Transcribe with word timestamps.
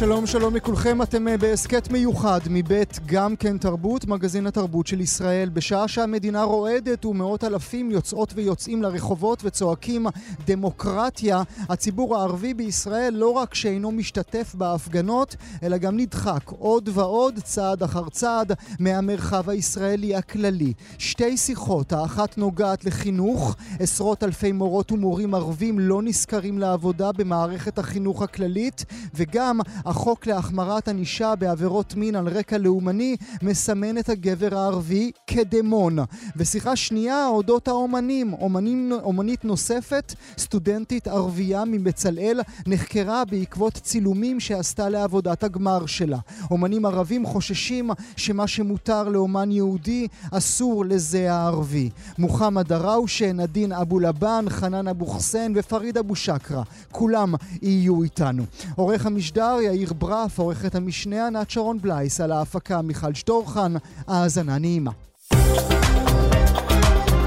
שלום 0.00 0.26
שלום 0.26 0.56
לכולכם, 0.56 1.02
אתם 1.02 1.28
אה, 1.28 1.36
בהסכת 1.36 1.90
מיוחד 1.90 2.40
מבית 2.50 2.98
גם 3.06 3.36
כן 3.36 3.58
תרבות, 3.58 4.06
מגזין 4.06 4.46
התרבות 4.46 4.86
של 4.86 5.00
ישראל. 5.00 5.48
בשעה 5.48 5.88
שהמדינה 5.88 6.42
רועדת 6.42 7.04
ומאות 7.04 7.44
אלפים 7.44 7.90
יוצאות 7.90 8.32
ויוצאים 8.36 8.82
לרחובות 8.82 9.44
וצועקים 9.44 10.06
דמוקרטיה, 10.46 11.42
הציבור 11.68 12.16
הערבי 12.16 12.54
בישראל 12.54 13.14
לא 13.14 13.28
רק 13.28 13.54
שאינו 13.54 13.90
משתתף 13.90 14.54
בהפגנות, 14.54 15.36
אלא 15.62 15.76
גם 15.76 15.96
נדחק 15.96 16.48
עוד 16.58 16.88
ועוד, 16.92 17.38
צעד 17.44 17.82
אחר 17.82 18.08
צעד, 18.08 18.52
מהמרחב 18.78 19.50
הישראלי 19.50 20.14
הכללי. 20.14 20.72
שתי 20.98 21.36
שיחות, 21.36 21.92
האחת 21.92 22.38
נוגעת 22.38 22.84
לחינוך, 22.84 23.56
עשרות 23.80 24.24
אלפי 24.24 24.52
מורות 24.52 24.92
ומורים 24.92 25.34
ערבים 25.34 25.78
לא 25.78 26.02
נשכרים 26.02 26.58
לעבודה 26.58 27.12
במערכת 27.12 27.78
החינוך 27.78 28.22
הכללית, 28.22 28.84
וגם 29.14 29.60
החוק 29.90 30.26
להחמרת 30.26 30.88
ענישה 30.88 31.34
בעבירות 31.34 31.94
מין 31.94 32.16
על 32.16 32.28
רקע 32.28 32.58
לאומני 32.58 33.16
מסמן 33.42 33.98
את 33.98 34.08
הגבר 34.08 34.58
הערבי 34.58 35.10
כדמון. 35.26 35.98
ושיחה 36.36 36.76
שנייה 36.76 37.26
אודות 37.26 37.68
האומנים. 37.68 38.32
אומנים, 38.32 38.92
אומנית 39.02 39.44
נוספת, 39.44 40.14
סטודנטית 40.38 41.08
ערבייה 41.08 41.64
מבצלאל, 41.64 42.40
נחקרה 42.66 43.24
בעקבות 43.24 43.72
צילומים 43.72 44.40
שעשתה 44.40 44.88
לעבודת 44.88 45.44
הגמר 45.44 45.86
שלה. 45.86 46.18
אומנים 46.50 46.86
ערבים 46.86 47.26
חוששים 47.26 47.90
שמה 48.16 48.46
שמותר 48.46 49.08
לאומן 49.08 49.50
יהודי 49.50 50.08
אסור 50.32 50.84
לזה 50.84 51.32
הערבי. 51.32 51.90
מוחמד 52.18 52.68
דראושה, 52.68 53.32
נדין 53.32 53.72
אבו 53.72 54.00
לבן, 54.00 54.44
חנן 54.48 54.88
אבו 54.88 55.06
חסן 55.06 55.52
ופריד 55.56 55.98
אבו 55.98 56.16
שקרה. 56.16 56.62
כולם 56.92 57.34
יהיו 57.62 58.02
איתנו. 58.02 58.42
עורך 58.76 59.06
המשדר 59.06 59.56
יאיר 59.62 59.79
ברף, 59.88 60.38
עורכת 60.38 60.74
המשנה 60.74 61.26
ענת 61.26 61.50
שרון 61.50 61.78
בלייס, 61.80 62.20
על 62.20 62.32
ההפקה 62.32 62.82
מיכל 62.82 63.14
שטורחן, 63.14 63.72
האזנה 64.06 64.58
נעימה. 64.58 64.90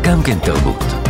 גם 0.04 0.24
כן 0.26 0.40
תרבות. 0.40 1.03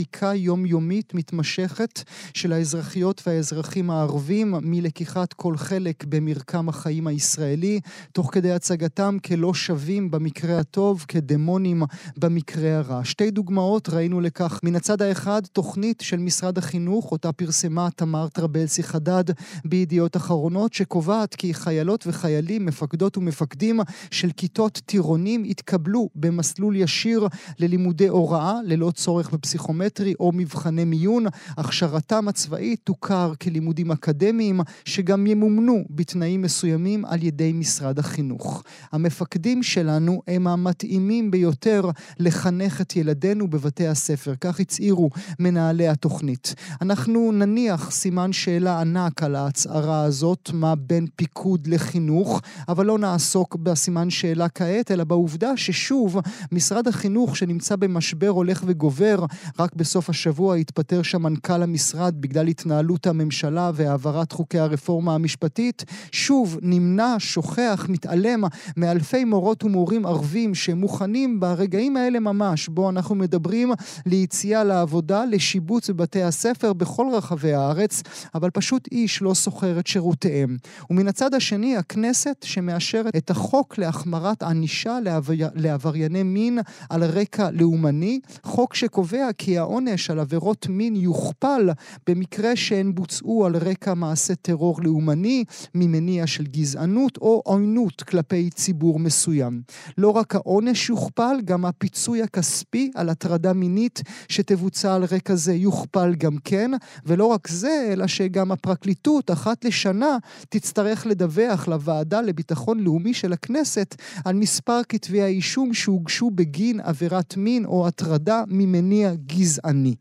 דחיקה 0.00 0.34
יומיומית 0.34 1.14
מתמשכת 1.14 2.02
של 2.34 2.52
האזרחיות 2.52 3.22
והאזרחים 3.26 3.90
הערבים 3.90 4.54
מלקיחת 4.62 5.32
כל 5.32 5.56
חלק 5.56 6.04
במרקם 6.04 6.68
החיים 6.68 7.06
הישראלי, 7.06 7.80
תוך 8.12 8.30
כדי 8.32 8.52
הצגתם 8.52 9.16
כלא 9.26 9.54
שווים 9.54 10.10
במקרה 10.10 10.58
הטוב, 10.58 11.04
כדמונים 11.08 11.82
במקרה 12.16 12.78
הרע. 12.78 13.04
שתי 13.04 13.30
דוגמאות 13.30 13.88
ראינו 13.88 14.20
לכך. 14.20 14.60
מן 14.62 14.76
הצד 14.76 15.02
האחד, 15.02 15.42
תוכנית 15.52 16.00
של 16.00 16.16
משרד 16.16 16.58
החינוך, 16.58 17.12
אותה 17.12 17.32
פרסמה 17.32 17.88
תמר 17.96 18.28
טרבלסי 18.28 18.82
חדד 18.82 19.24
בידיעות 19.64 20.16
אחרונות, 20.16 20.72
שקובעת 20.72 21.34
כי 21.34 21.54
חיילות 21.54 22.06
וחיילים, 22.06 22.66
מפקדות 22.66 23.16
ומפקדים 23.16 23.80
של 24.10 24.30
כיתות 24.36 24.80
טירונים 24.86 25.44
יתקבלו 25.44 26.08
במסלול 26.14 26.76
ישיר 26.76 27.28
ללימודי 27.58 28.08
הוראה, 28.08 28.54
ללא 28.64 28.90
צורך 28.90 29.30
בפסיכומטרי. 29.30 29.89
פסיכומטרי 29.90 30.14
או 30.20 30.32
מבחני 30.34 30.84
מיון. 30.84 31.26
הכשרתם 31.56 32.28
הצבאית 32.28 32.80
תוכר 32.84 33.32
כלימודים 33.42 33.90
אקדמיים 33.90 34.60
שגם 34.84 35.26
ימומנו 35.26 35.84
בתנאים 35.90 36.42
מסוימים 36.42 37.04
על 37.04 37.22
ידי 37.22 37.52
משרד 37.52 37.98
החינוך. 37.98 38.62
המפקדים 38.92 39.62
שלנו 39.62 40.22
הם 40.28 40.46
המתאימים 40.46 41.30
ביותר 41.30 41.90
לחנך 42.18 42.80
את 42.80 42.96
ילדינו 42.96 43.50
בבתי 43.50 43.86
הספר, 43.86 44.34
כך 44.40 44.60
הצהירו 44.60 45.10
מנהלי 45.38 45.88
התוכנית. 45.88 46.54
אנחנו 46.80 47.32
נניח 47.32 47.90
סימן 47.90 48.32
שאלה 48.32 48.80
ענק 48.80 49.22
על 49.22 49.36
ההצהרה 49.36 50.02
הזאת, 50.02 50.50
מה 50.52 50.74
בין 50.74 51.06
פיקוד 51.16 51.66
לחינוך, 51.66 52.40
אבל 52.68 52.86
לא 52.86 52.98
נעסוק 52.98 53.56
בסימן 53.56 54.10
שאלה 54.10 54.48
כעת, 54.48 54.90
אלא 54.90 55.04
בעובדה 55.04 55.56
ששוב, 55.56 56.20
משרד 56.52 56.88
החינוך 56.88 57.36
שנמצא 57.36 57.76
במשבר 57.76 58.28
הולך 58.28 58.64
וגובר, 58.66 59.24
רק 59.58 59.74
בסוף 59.80 60.10
השבוע 60.10 60.56
התפטר 60.56 61.02
שם 61.02 61.22
מנכ"ל 61.22 61.62
המשרד 61.62 62.14
בגלל 62.20 62.46
התנהלות 62.46 63.06
הממשלה 63.06 63.70
והעברת 63.74 64.32
חוקי 64.32 64.58
הרפורמה 64.58 65.14
המשפטית. 65.14 65.84
שוב 66.12 66.58
נמנע, 66.62 67.16
שוכח, 67.18 67.86
מתעלם 67.88 68.44
מאלפי 68.76 69.24
מורות 69.24 69.64
ומורים 69.64 70.06
ערבים 70.06 70.54
שמוכנים 70.54 71.40
ברגעים 71.40 71.96
האלה 71.96 72.20
ממש, 72.20 72.68
בו 72.68 72.90
אנחנו 72.90 73.14
מדברים 73.14 73.72
ליציאה 74.06 74.64
לעבודה, 74.64 75.24
לשיבוץ 75.24 75.90
בבתי 75.90 76.22
הספר 76.22 76.72
בכל 76.72 77.06
רחבי 77.12 77.52
הארץ, 77.52 78.02
אבל 78.34 78.50
פשוט 78.50 78.88
איש 78.92 79.22
לא 79.22 79.34
שוכר 79.34 79.78
את 79.78 79.86
שירותיהם. 79.86 80.56
ומן 80.90 81.08
הצד 81.08 81.34
השני, 81.34 81.76
הכנסת 81.76 82.36
שמאשרת 82.44 83.16
את 83.16 83.30
החוק 83.30 83.78
להחמרת 83.78 84.42
ענישה 84.42 84.98
לעבר... 85.04 85.34
לעברייני 85.54 86.22
מין 86.22 86.58
על 86.90 87.04
רקע 87.04 87.50
לאומני, 87.50 88.20
חוק 88.42 88.74
שקובע 88.74 89.26
כי 89.38 89.58
העונש 89.60 90.10
על 90.10 90.20
עבירות 90.20 90.66
מין 90.68 90.96
יוכפל 90.96 91.70
במקרה 92.06 92.56
שהן 92.56 92.94
בוצעו 92.94 93.46
על 93.46 93.56
רקע 93.56 93.94
מעשה 93.94 94.34
טרור 94.34 94.80
לאומני, 94.82 95.44
ממניע 95.74 96.26
של 96.26 96.44
גזענות 96.44 97.16
או 97.16 97.42
עוינות 97.44 98.02
כלפי 98.02 98.50
ציבור 98.50 98.98
מסוים. 98.98 99.62
לא 99.98 100.10
רק 100.10 100.34
העונש 100.34 100.88
יוכפל, 100.88 101.36
גם 101.44 101.64
הפיצוי 101.64 102.22
הכספי 102.22 102.90
על 102.94 103.08
הטרדה 103.08 103.52
מינית 103.52 104.02
שתבוצע 104.28 104.94
על 104.94 105.04
רקע 105.04 105.34
זה 105.34 105.54
יוכפל 105.54 106.14
גם 106.14 106.36
כן, 106.44 106.70
ולא 107.06 107.24
רק 107.24 107.48
זה, 107.48 107.88
אלא 107.92 108.06
שגם 108.06 108.52
הפרקליטות 108.52 109.30
אחת 109.30 109.64
לשנה 109.64 110.18
תצטרך 110.48 111.06
לדווח 111.06 111.68
לוועדה 111.68 112.20
לביטחון 112.20 112.80
לאומי 112.80 113.14
של 113.14 113.32
הכנסת 113.32 113.94
על 114.24 114.34
מספר 114.34 114.80
כתבי 114.88 115.22
האישום 115.22 115.74
שהוגשו 115.74 116.30
בגין 116.30 116.80
עבירת 116.80 117.36
מין 117.36 117.64
או 117.64 117.86
הטרדה 117.86 118.42
ממניע 118.48 119.14
גזעני. 119.26 119.49
גזעני. 119.50 119.94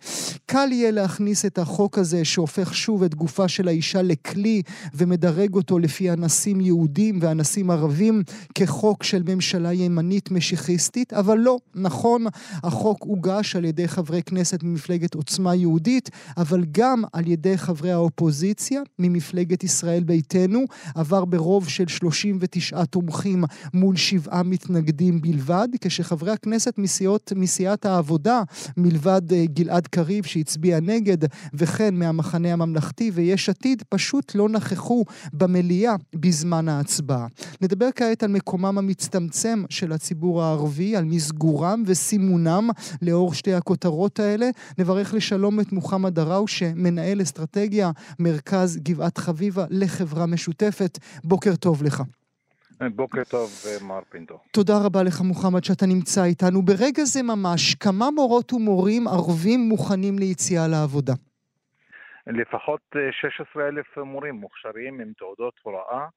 קל 0.46 0.70
יהיה 0.72 0.92
להכניס 0.92 1.46
את 1.46 1.58
החוק 1.58 1.98
הזה 1.98 2.26
שהופך 2.26 2.74
שוב 2.76 3.04
את 3.04 3.16
גופה 3.16 3.48
של 3.48 3.68
האישה 3.68 4.02
לכלי 4.02 4.62
ומדרג 4.94 5.54
אותו 5.54 5.80
לפי 5.80 6.12
אנסים 6.12 6.62
יהודים 6.62 7.20
ואנסים 7.22 7.72
ערבים 7.72 8.24
כחוק 8.56 9.04
של 9.04 9.24
ממשלה 9.28 9.74
ימנית 9.74 10.32
משיחיסטית, 10.32 11.14
אבל 11.14 11.38
לא, 11.38 11.58
נכון, 11.76 12.26
החוק 12.64 13.04
הוגש 13.04 13.56
על 13.56 13.66
ידי 13.66 13.88
חברי 13.88 14.24
כנסת 14.24 14.64
ממפלגת 14.64 15.14
עוצמה 15.16 15.56
יהודית, 15.56 16.10
אבל 16.38 16.66
גם 16.72 17.04
על 17.14 17.28
ידי 17.28 17.58
חברי 17.58 17.92
האופוזיציה 17.92 18.82
ממפלגת 19.00 19.64
ישראל 19.64 20.04
ביתנו, 20.04 20.64
עבר 20.96 21.26
ברוב 21.26 21.70
של 21.70 21.88
39 21.88 22.86
תומכים 22.86 23.44
מול 23.74 23.96
שבעה 23.96 24.44
מתנגדים 24.44 25.22
בלבד, 25.22 25.68
כשחברי 25.82 26.32
הכנסת 26.32 26.78
מסיעות, 26.78 27.34
מסיעת 27.36 27.86
העבודה, 27.86 28.42
מלבד 28.78 29.34
אה, 29.34 29.39
גלעד 29.46 29.88
קריב 29.88 30.26
שהצביע 30.26 30.80
נגד, 30.80 31.18
וכן 31.54 31.96
מהמחנה 31.96 32.54
הממלכתי 32.54 33.12
ויש 33.14 33.50
עתיד, 33.50 33.84
פשוט 33.90 34.36
לא 34.36 34.50
נכחו 34.50 35.06
במליאה 35.34 35.96
בזמן 36.16 36.70
ההצבעה. 36.70 37.28
נדבר 37.62 37.90
כעת 37.96 38.24
על 38.24 38.32
מקומם 38.32 38.78
המצטמצם 38.78 39.64
של 39.70 39.92
הציבור 39.92 40.44
הערבי, 40.44 40.96
על 40.96 41.06
מסגורם 41.06 41.84
וסימונם 41.86 42.70
לאור 43.02 43.34
שתי 43.34 43.54
הכותרות 43.54 44.20
האלה. 44.20 44.50
נברך 44.78 45.14
לשלום 45.14 45.60
את 45.60 45.72
מוחמד 45.72 46.16
דראוש, 46.16 46.60
שמנהל 46.60 47.22
אסטרטגיה, 47.22 47.92
מרכז 48.20 48.78
גבעת 48.78 49.18
חביבה 49.18 49.66
לחברה 49.70 50.26
משותפת. 50.26 51.00
בוקר 51.24 51.56
טוב 51.56 51.84
לך. 51.84 52.04
בוקר 52.88 53.24
טוב, 53.24 53.50
מר 53.88 54.02
פינטו. 54.10 54.40
תודה 54.52 54.74
רבה 54.86 55.04
לך, 55.04 55.22
מוחמד, 55.22 55.64
שאתה 55.64 55.86
נמצא 55.86 56.24
איתנו. 56.24 56.62
ברגע 56.62 57.04
זה 57.04 57.24
ממש, 57.24 57.76
כמה 57.76 58.06
מורות 58.16 58.54
ומורים 58.54 59.08
ערבים 59.08 59.60
מוכנים 59.60 60.20
ליציאה 60.20 60.68
לעבודה? 60.68 61.14
לפחות 62.28 62.82
16 63.12 63.68
אלף 63.68 63.98
מורים 63.98 64.36
מוכשרים 64.36 65.00
עם 65.02 65.12
תעודות 65.18 65.54
הוראה 65.64 66.08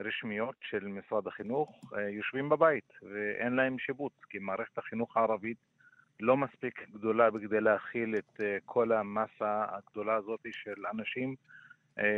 רשמיות 0.00 0.54
של 0.70 0.86
משרד 0.86 1.26
החינוך 1.26 1.92
יושבים 2.10 2.48
בבית 2.48 2.92
ואין 3.02 3.52
להם 3.52 3.78
שיבוץ, 3.78 4.12
כי 4.30 4.38
מערכת 4.38 4.78
החינוך 4.78 5.16
הערבית 5.16 5.56
לא 6.20 6.36
מספיק 6.36 6.80
גדולה 6.92 7.30
בכדי 7.30 7.60
להכיל 7.60 8.16
את 8.16 8.40
כל 8.64 8.92
המסה 8.92 9.64
הגדולה 9.68 10.14
הזאת 10.14 10.40
של 10.52 10.86
אנשים 10.92 11.28
אה, 11.28 11.54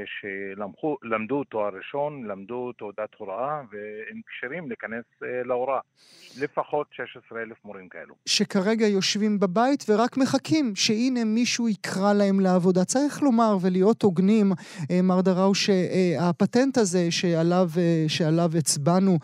שלמדו 0.07 1.45
תואר 1.45 1.71
ראשון, 1.77 2.25
למדו 2.25 2.73
תעודת 2.73 3.15
הוראה 3.19 3.61
והם 3.73 4.21
כשירים 4.27 4.69
להיכנס 4.69 5.05
אה, 5.23 5.43
להוראה. 5.45 5.81
לפחות 6.41 6.87
16 6.93 7.43
אלף 7.43 7.57
מורים 7.65 7.89
כאלו. 7.89 8.15
שכרגע 8.27 8.87
יושבים 8.87 9.41
בבית 9.41 9.85
ורק 9.89 10.17
מחכים 10.17 10.73
שהנה 10.75 11.25
מישהו 11.25 11.69
יקרא 11.69 12.13
להם 12.13 12.41
לעבודה. 12.41 12.85
צריך 12.85 13.23
לומר 13.23 13.57
ולהיות 13.61 14.03
הוגנים, 14.03 14.53
אה, 14.91 15.03
מר 15.03 15.21
דראו, 15.21 15.55
שהפטנט 15.55 16.79
הזה 16.79 17.11
שעליו, 17.11 17.69
שעליו 18.09 18.51
הצבענו 18.59 19.19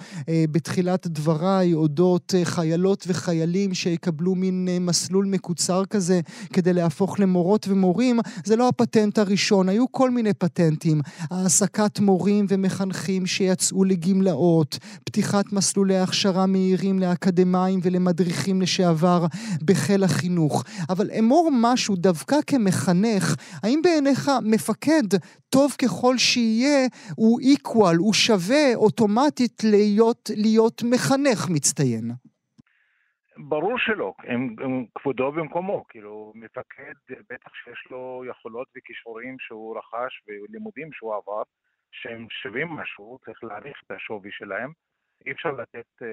בתחילת 0.52 1.06
דבריי, 1.06 1.74
אודות 1.74 2.34
חיילות 2.44 3.04
וחיילים 3.08 3.74
שיקבלו 3.74 4.34
מין 4.34 4.68
מסלול 4.80 5.26
מקוצר 5.26 5.84
כזה 5.84 6.20
כדי 6.52 6.72
להפוך 6.72 7.20
למורות 7.20 7.68
ומורים, 7.68 8.16
זה 8.44 8.56
לא 8.56 8.68
הפטנט 8.68 9.18
הראשון. 9.18 9.68
היו 9.68 9.92
כל 9.92 10.10
מיני 10.10 10.34
פטנטים, 10.42 11.00
העסקת 11.30 12.00
מורים 12.00 12.46
ומחנכים 12.48 13.26
שיצאו 13.26 13.84
לגמלאות, 13.84 14.78
פתיחת 15.04 15.52
מסלולי 15.52 15.98
הכשרה 15.98 16.46
מהירים 16.46 16.98
לאקדמאים 16.98 17.80
ולמדריכים 17.82 18.62
לשעבר 18.62 19.26
בחיל 19.64 20.04
החינוך. 20.04 20.64
אבל 20.90 21.10
אמור 21.18 21.50
משהו 21.52 21.96
דווקא 21.96 22.36
כמחנך, 22.46 23.34
האם 23.62 23.80
בעיניך 23.84 24.30
מפקד, 24.42 25.02
טוב 25.48 25.74
ככל 25.78 26.18
שיהיה, 26.18 26.86
הוא 27.14 27.40
equal, 27.40 27.96
הוא 27.98 28.12
שווה 28.12 28.74
אוטומטית 28.74 29.62
להיות, 29.64 30.30
להיות 30.36 30.82
מחנך 30.82 31.48
מצטיין? 31.48 32.12
ברור 33.48 33.78
שלא, 33.78 34.14
הם, 34.18 34.56
הם 34.58 34.84
כבודו 34.94 35.32
במקומו, 35.32 35.84
כאילו 35.88 36.32
מפקד 36.34 36.92
בטח 37.30 37.54
שיש 37.54 37.86
לו 37.90 38.24
יכולות 38.30 38.68
וכישורים 38.76 39.36
שהוא 39.38 39.78
רכש 39.78 40.22
ולימודים 40.26 40.92
שהוא 40.92 41.14
עבר, 41.14 41.42
שהם 41.90 42.26
שווים 42.30 42.68
משהו, 42.68 43.18
צריך 43.24 43.44
להעריך 43.44 43.82
את 43.86 43.90
השווי 43.90 44.30
שלהם. 44.32 44.72
אי 45.26 45.32
אפשר 45.32 45.50
לתת 45.50 45.86
uh, 46.02 46.04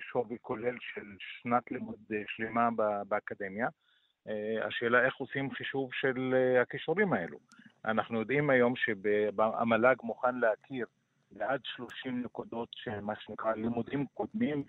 שווי 0.00 0.36
כולל 0.42 0.74
של 0.80 1.16
שנת 1.18 1.70
לימוד 1.70 1.98
uh, 2.10 2.14
שלמה 2.28 2.68
באקדמיה. 3.08 3.68
Uh, 3.68 4.66
השאלה 4.66 5.04
איך 5.04 5.16
עושים 5.16 5.50
חישוב 5.50 5.90
של 5.92 6.34
הכישורים 6.62 7.12
האלו. 7.12 7.38
אנחנו 7.84 8.20
יודעים 8.20 8.50
היום 8.50 8.74
שהמל"ג 8.76 9.96
מוכן 10.02 10.34
להכיר 10.38 10.86
ועד 11.32 11.60
30 11.64 12.22
נקודות 12.22 12.68
מה 13.02 13.12
שנקרא 13.16 13.52
לימודים 13.54 14.06
קודמים 14.14 14.64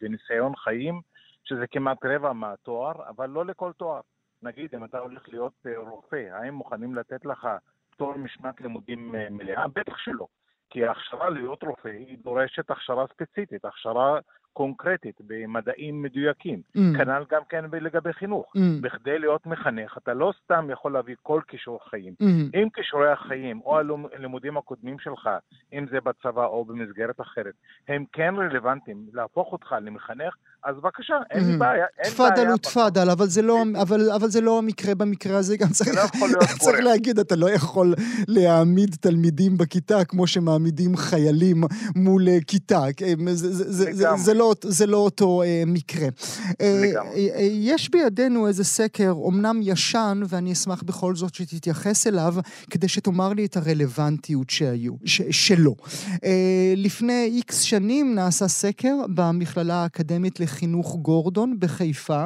וניסיון 0.00 0.56
חיים, 0.56 1.00
שזה 1.44 1.66
כמעט 1.66 2.04
רבע 2.04 2.32
מהתואר, 2.32 3.08
אבל 3.08 3.30
לא 3.30 3.46
לכל 3.46 3.72
תואר. 3.72 4.00
נגיד, 4.42 4.74
אם 4.74 4.84
אתה 4.84 4.98
הולך 4.98 5.28
להיות 5.28 5.52
אה, 5.66 5.78
רופא, 5.78 6.28
האם 6.32 6.54
מוכנים 6.54 6.94
לתת 6.94 7.24
לך 7.24 7.48
פטור 7.90 8.16
משנת 8.18 8.60
לימודים 8.60 9.14
אה, 9.14 9.30
מלאה? 9.30 9.68
בטח 9.68 9.96
שלא. 9.96 10.26
כי 10.70 10.84
ההכשרה 10.84 11.30
להיות 11.30 11.62
רופא 11.62 11.88
היא 11.88 12.18
דורשת 12.18 12.70
הכשרה 12.70 13.06
ספציפית, 13.06 13.64
הכשרה 13.64 14.18
קונקרטית, 14.56 15.20
במדעים 15.26 16.02
מדויקים. 16.02 16.62
Mm. 16.76 16.80
כנ"ל 16.98 17.24
גם 17.30 17.42
כן 17.48 17.64
לגבי 17.72 18.12
חינוך. 18.12 18.52
Mm. 18.56 18.60
בכדי 18.80 19.18
להיות 19.18 19.46
מחנך, 19.46 19.98
אתה 19.98 20.14
לא 20.14 20.32
סתם 20.44 20.68
יכול 20.72 20.92
להביא 20.92 21.14
כל 21.22 21.40
כישור 21.48 21.80
חיים. 21.90 22.14
Mm. 22.22 22.24
אם 22.54 22.68
כישורי 22.74 23.10
החיים 23.12 23.60
או 23.60 23.78
הלימודים 24.12 24.56
הקודמים 24.56 24.98
שלך, 24.98 25.30
אם 25.72 25.86
זה 25.90 26.00
בצבא 26.00 26.46
או 26.46 26.64
במסגרת 26.64 27.20
אחרת, 27.20 27.54
הם 27.88 28.04
כן 28.12 28.34
רלוונטיים 28.38 29.06
להפוך 29.12 29.52
אותך 29.52 29.74
למחנך, 29.80 30.34
אז 30.66 30.76
בבקשה, 30.82 31.14
אין 31.30 31.50
לי. 31.50 31.56
בעיה. 31.56 31.86
תפאדל 32.04 32.46
הוא 32.46 32.56
תפאדל, 32.56 33.10
אבל 33.10 33.28
זה 33.28 33.42
לא, 33.42 33.62
אבל, 33.82 34.10
אבל 34.10 34.30
זה 34.30 34.40
לא 34.40 34.58
המקרה 34.58 34.94
במקרה 34.94 35.38
הזה, 35.38 35.56
גם 35.56 35.68
צריך, 35.68 35.90
לא 36.20 36.46
צריך 36.64 36.80
להגיד, 36.80 37.18
אתה 37.18 37.36
לא 37.36 37.50
יכול 37.50 37.94
להעמיד 38.28 38.96
תלמידים 39.00 39.58
בכיתה 39.58 40.04
כמו 40.04 40.26
שמעמידים 40.26 40.96
חיילים 40.96 41.64
מול 41.96 42.28
אה, 42.28 42.38
כיתה. 42.46 42.82
זה, 43.32 43.34
זה, 43.34 43.72
זה, 43.72 43.92
זה, 43.92 44.08
זה, 44.16 44.34
לא, 44.34 44.54
זה 44.62 44.86
לא 44.86 44.96
אותו 44.96 45.42
אה, 45.42 45.62
מקרה. 45.66 46.08
אה. 46.60 46.82
אה, 47.16 47.32
יש 47.40 47.90
בידינו 47.90 48.48
איזה 48.48 48.64
סקר, 48.64 49.14
אמנם 49.28 49.60
ישן, 49.62 50.22
ואני 50.28 50.52
אשמח 50.52 50.82
בכל 50.82 51.14
זאת 51.14 51.34
שתתייחס 51.34 52.06
אליו, 52.06 52.34
כדי 52.70 52.88
שתאמר 52.88 53.32
לי 53.32 53.44
את 53.44 53.56
הרלוונטיות 53.56 54.50
שהיו, 54.50 54.92
ש, 55.04 55.22
שלו. 55.30 55.74
אה, 56.24 56.74
לפני 56.76 57.30
איקס 57.36 57.60
שנים 57.60 58.14
נעשה 58.14 58.48
סקר 58.48 58.96
במכללה 59.14 59.74
האקדמית 59.74 60.40
לחינוך. 60.40 60.55
חינוך 60.56 60.96
גורדון 60.96 61.58
בחיפה, 61.58 62.24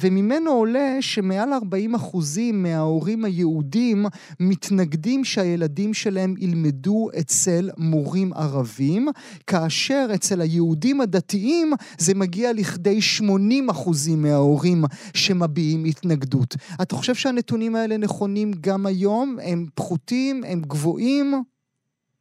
וממנו 0.00 0.50
עולה 0.50 0.96
שמעל 1.00 1.52
40 1.52 1.94
אחוזים 1.94 2.62
מההורים 2.62 3.24
היהודים 3.24 4.04
מתנגדים 4.40 5.24
שהילדים 5.24 5.94
שלהם 5.94 6.34
ילמדו 6.38 7.08
אצל 7.20 7.70
מורים 7.78 8.32
ערבים, 8.32 9.08
כאשר 9.46 10.06
אצל 10.14 10.40
היהודים 10.40 11.00
הדתיים 11.00 11.70
זה 11.98 12.12
מגיע 12.14 12.52
לכדי 12.52 13.00
80 13.00 13.70
אחוזים 13.70 14.22
מההורים 14.22 14.82
שמביעים 15.14 15.84
התנגדות. 15.84 16.54
אתה 16.82 16.94
חושב 16.94 17.14
שהנתונים 17.14 17.76
האלה 17.76 17.96
נכונים 17.96 18.50
גם 18.60 18.86
היום? 18.86 19.36
הם 19.42 19.66
פחותים? 19.74 20.40
הם 20.46 20.60
גבוהים? 20.60 21.42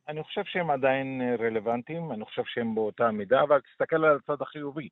אני 0.10 0.24
חושב 0.24 0.42
שהם 0.46 0.70
עדיין 0.70 1.22
רלוונטיים, 1.40 2.12
אני 2.12 2.26
חושב 2.26 2.42
שהם 2.46 2.76
באותה 2.76 3.12
מידה, 3.12 3.42
אבל 3.42 3.60
תסתכל 3.62 4.06
על 4.06 4.18
הצד 4.24 4.42
החיובי. 4.42 4.90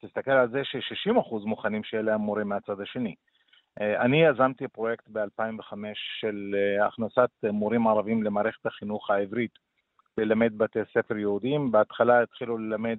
תסתכל 0.00 0.30
על 0.30 0.50
זה 0.50 0.64
ש-60% 0.64 1.36
מוכנים 1.44 1.84
שיהיה 1.84 2.02
להם 2.02 2.20
מורה 2.20 2.44
מהצד 2.44 2.80
השני. 2.80 3.14
אה, 3.80 4.02
אני 4.02 4.22
יזמתי 4.24 4.68
פרויקט 4.68 5.04
ב-2005 5.12 5.74
של 6.20 6.54
אה, 6.54 6.86
הכנסת 6.86 7.30
מורים 7.52 7.86
ערבים 7.86 8.22
למערכת 8.22 8.66
החינוך 8.66 9.10
העברית 9.10 9.58
ללמד 10.18 10.58
בתי 10.58 10.78
ספר 10.94 11.16
יהודיים. 11.16 11.72
בהתחלה 11.72 12.22
התחילו 12.22 12.58
ללמד 12.58 12.98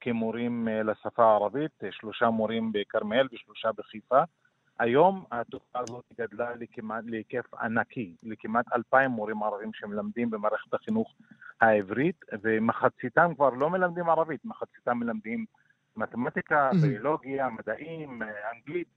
כמורים 0.00 0.68
אה, 0.68 0.82
לשפה 0.82 1.24
הערבית, 1.24 1.70
שלושה 1.90 2.30
מורים 2.30 2.72
בכרמיאל 2.72 3.28
ושלושה 3.32 3.72
בחיפה. 3.72 4.22
היום 4.78 5.24
התופעה 5.32 5.82
הזאת 5.82 6.04
גדלה 6.18 6.50
לכמעט, 6.60 7.04
להיקף 7.06 7.54
ענקי, 7.54 8.14
לכמעט 8.22 8.64
אלפיים 8.74 9.10
מורים 9.10 9.42
ערבים 9.42 9.70
שמלמדים 9.74 10.30
במערכת 10.30 10.74
החינוך 10.74 11.14
העברית, 11.60 12.20
ומחציתם 12.42 13.34
כבר 13.34 13.50
לא 13.50 13.70
מלמדים 13.70 14.08
ערבית, 14.10 14.44
מחציתם 14.44 14.98
מלמדים 14.98 15.44
מתמטיקה, 15.96 16.70
ביולוגיה, 16.82 17.48
מדעים, 17.48 18.22
אה, 18.22 18.28
אנגלית. 18.54 18.88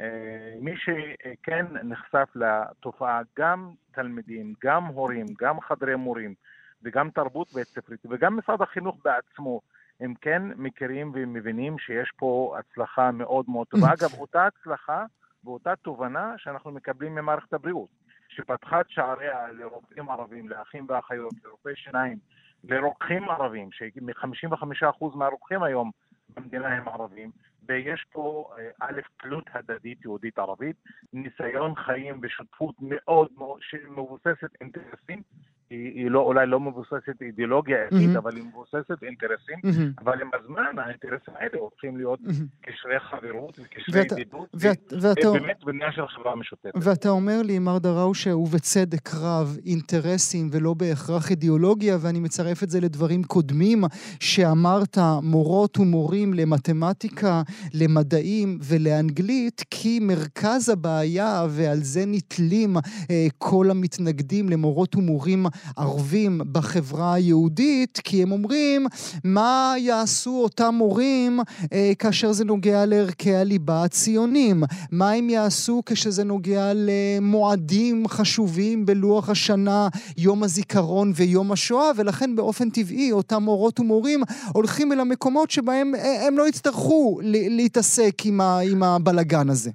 אה, 0.00 0.54
מי 0.60 0.74
שכן 0.76 1.66
נחשף 1.82 2.28
לתופעה, 2.34 3.20
גם 3.38 3.70
תלמידים, 3.92 4.54
גם 4.64 4.84
הורים, 4.84 5.26
גם 5.40 5.60
חדרי 5.60 5.96
מורים 5.96 6.34
וגם 6.82 7.10
תרבות 7.10 7.52
בית 7.52 7.66
ספרית 7.66 8.00
וגם 8.10 8.36
משרד 8.36 8.62
החינוך 8.62 8.96
בעצמו, 9.04 9.60
הם 10.00 10.14
כן 10.20 10.42
מכירים 10.56 11.12
ומבינים 11.14 11.78
שיש 11.78 12.12
פה 12.16 12.56
הצלחה 12.58 13.10
מאוד 13.10 13.44
מאוד 13.48 13.66
טובה. 13.66 13.86
אגב, 13.86 14.18
אותה 14.18 14.46
הצלחה 14.46 15.04
ואותה 15.44 15.76
תובנה 15.76 16.34
שאנחנו 16.38 16.70
מקבלים 16.70 17.14
ממערכת 17.14 17.52
הבריאות, 17.52 17.88
שפתחה 18.28 18.80
את 18.80 18.90
שעריה 18.90 19.52
לרופאים 19.52 20.10
ערבים, 20.10 20.48
לאחים 20.48 20.86
ואחיות, 20.88 21.34
לרופאי 21.44 21.76
שיניים, 21.76 22.18
לרוקחים 22.64 23.28
ערבים, 23.30 23.72
ש-55% 23.72 25.04
מהרוקחים 25.14 25.62
היום 25.62 25.90
במדינה 26.28 26.68
הם 26.68 26.88
ערבים, 26.88 27.30
ויש 27.68 28.04
פה 28.12 28.54
אה, 28.58 28.70
א', 28.80 29.00
תלות 29.22 29.44
הדדית 29.52 30.04
יהודית-ערבית, 30.04 30.76
ניסיון 31.12 31.74
חיים 31.74 32.18
ושותפות 32.22 32.74
מאוד 32.80 33.28
מאוד 33.36 33.60
שמבוססת 33.62 34.60
אינטרסים, 34.60 35.22
היא, 35.70 35.92
היא 35.94 36.10
לא, 36.10 36.20
אולי 36.20 36.46
לא 36.46 36.60
מבוססת 36.60 37.22
אידיאולוגיה 37.22 37.76
ערכית, 37.76 38.10
mm-hmm. 38.14 38.18
אבל 38.18 38.36
היא 38.36 38.44
מבוססת 38.44 39.02
אינטרסים, 39.02 39.58
mm-hmm. 39.66 40.02
אבל 40.02 40.20
עם 40.20 40.30
הזמן 40.40 40.78
האינטרסים 40.78 41.34
האלה 41.36 41.58
הופכים 41.58 41.96
להיות 41.96 42.20
mm-hmm. 42.20 42.66
קשרי 42.70 43.00
חברות 43.00 43.58
וקשרי 43.58 44.00
ואת, 44.00 44.12
ידידות, 44.12 44.48
ואת, 44.54 44.92
ואת, 45.02 45.16
באמת 45.32 45.64
בנייה 45.64 45.92
של 45.92 46.08
חברה 46.08 46.36
משותפת. 46.36 46.72
ואתה 46.82 47.08
אומר 47.08 47.42
לי, 47.44 47.58
מר 47.58 47.78
דראושה, 47.78 48.36
ובצדק 48.36 49.14
רב, 49.14 49.56
אינטרסים 49.66 50.48
ולא 50.52 50.74
בהכרח 50.74 51.30
אידיאולוגיה, 51.30 51.96
ואני 52.00 52.20
מצרף 52.20 52.62
את 52.62 52.70
זה 52.70 52.80
לדברים 52.80 53.22
קודמים 53.22 53.84
שאמרת, 54.20 54.98
מורות 55.22 55.78
ומורים 55.78 56.34
למתמטיקה, 56.34 57.42
למדעים 57.74 58.58
ולאנגלית, 58.62 59.64
כי 59.70 60.00
מרכז 60.00 60.68
הבעיה, 60.68 61.46
ועל 61.50 61.78
זה 61.78 62.04
נתלים 62.06 62.76
אה, 63.10 63.26
כל 63.38 63.70
המתנגדים 63.70 64.48
למורות 64.48 64.96
ומורים 64.96 65.46
ערבים 65.76 66.40
בחברה 66.52 67.14
היהודית, 67.14 68.00
כי 68.04 68.22
הם 68.22 68.32
אומרים, 68.32 68.86
מה 69.24 69.74
יעשו 69.78 70.40
אותם 70.42 70.74
מורים 70.74 71.40
אה, 71.72 71.92
כאשר 71.98 72.32
זה 72.32 72.44
נוגע 72.44 72.86
לערכי 72.86 73.34
הליבה 73.34 73.84
הציונים? 73.84 74.62
מה 74.90 75.10
הם 75.10 75.30
יעשו 75.30 75.82
כשזה 75.86 76.24
נוגע 76.24 76.72
למועדים 76.74 78.08
חשובים 78.08 78.86
בלוח 78.86 79.28
השנה, 79.28 79.88
יום 80.16 80.42
הזיכרון 80.42 81.12
ויום 81.16 81.52
השואה, 81.52 81.90
ולכן 81.96 82.36
באופן 82.36 82.70
טבעי 82.70 83.12
אותם 83.12 83.42
מורות 83.42 83.80
ומורים 83.80 84.22
הולכים 84.52 84.92
אל 84.92 85.00
המקומות 85.00 85.50
שבהם 85.50 85.94
אה, 85.94 86.26
הם 86.26 86.38
לא 86.38 86.48
יצטרכו 86.48 87.20
להתעסק 87.22 88.14
עם, 88.24 88.40
עם 88.40 88.82
הבלגן 88.82 89.50
הזה. 89.50 89.70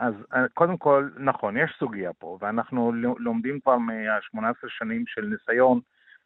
אז 0.00 0.14
אה, 0.34 0.48
קודם 0.54 0.76
כל, 0.76 1.08
נכון, 1.16 1.56
יש 1.56 1.76
סוגיה 1.78 2.12
פה, 2.12 2.38
ואנחנו 2.40 2.92
לומדים 3.18 3.60
כבר 3.60 3.78
מה-18 3.78 4.68
שנים 4.68 5.04
של 5.06 5.26
ניסיון 5.26 5.80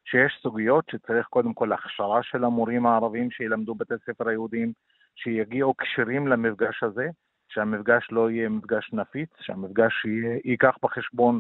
שיש 0.05 0.39
סוגיות 0.43 0.85
שצריך 0.91 1.27
קודם 1.27 1.55
כל 1.55 1.73
הכשרה 1.73 2.23
של 2.23 2.45
המורים 2.45 2.87
הערבים 2.87 3.31
שילמדו 3.31 3.75
בתי 3.75 3.95
ספר 4.07 4.29
היהודיים, 4.29 4.73
שיגיעו 5.15 5.75
כשירים 5.77 6.29
למפגש 6.29 6.83
הזה, 6.83 7.09
שהמפגש 7.49 8.09
לא 8.11 8.31
יהיה 8.31 8.49
מפגש 8.49 8.91
נפיץ, 8.93 9.31
שהמפגש 9.41 10.07
ייקח 10.45 10.77
בחשבון 10.83 11.39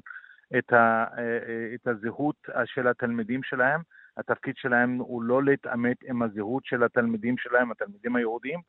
את, 0.59 0.73
ה, 0.73 1.05
אה, 1.19 1.75
את 1.75 1.87
הזהות 1.87 2.37
של 2.65 2.89
התלמידים 2.89 3.43
שלהם. 3.43 3.81
התפקיד 4.17 4.57
שלהם 4.57 4.97
הוא 4.99 5.23
לא 5.23 5.43
להתעמת 5.43 5.97
עם 6.05 6.23
הזהות 6.23 6.65
של 6.65 6.85
התלמידים 6.85 7.39
שלהם, 7.39 7.71
התלמידים 7.71 8.17
היהודים, 8.17 8.61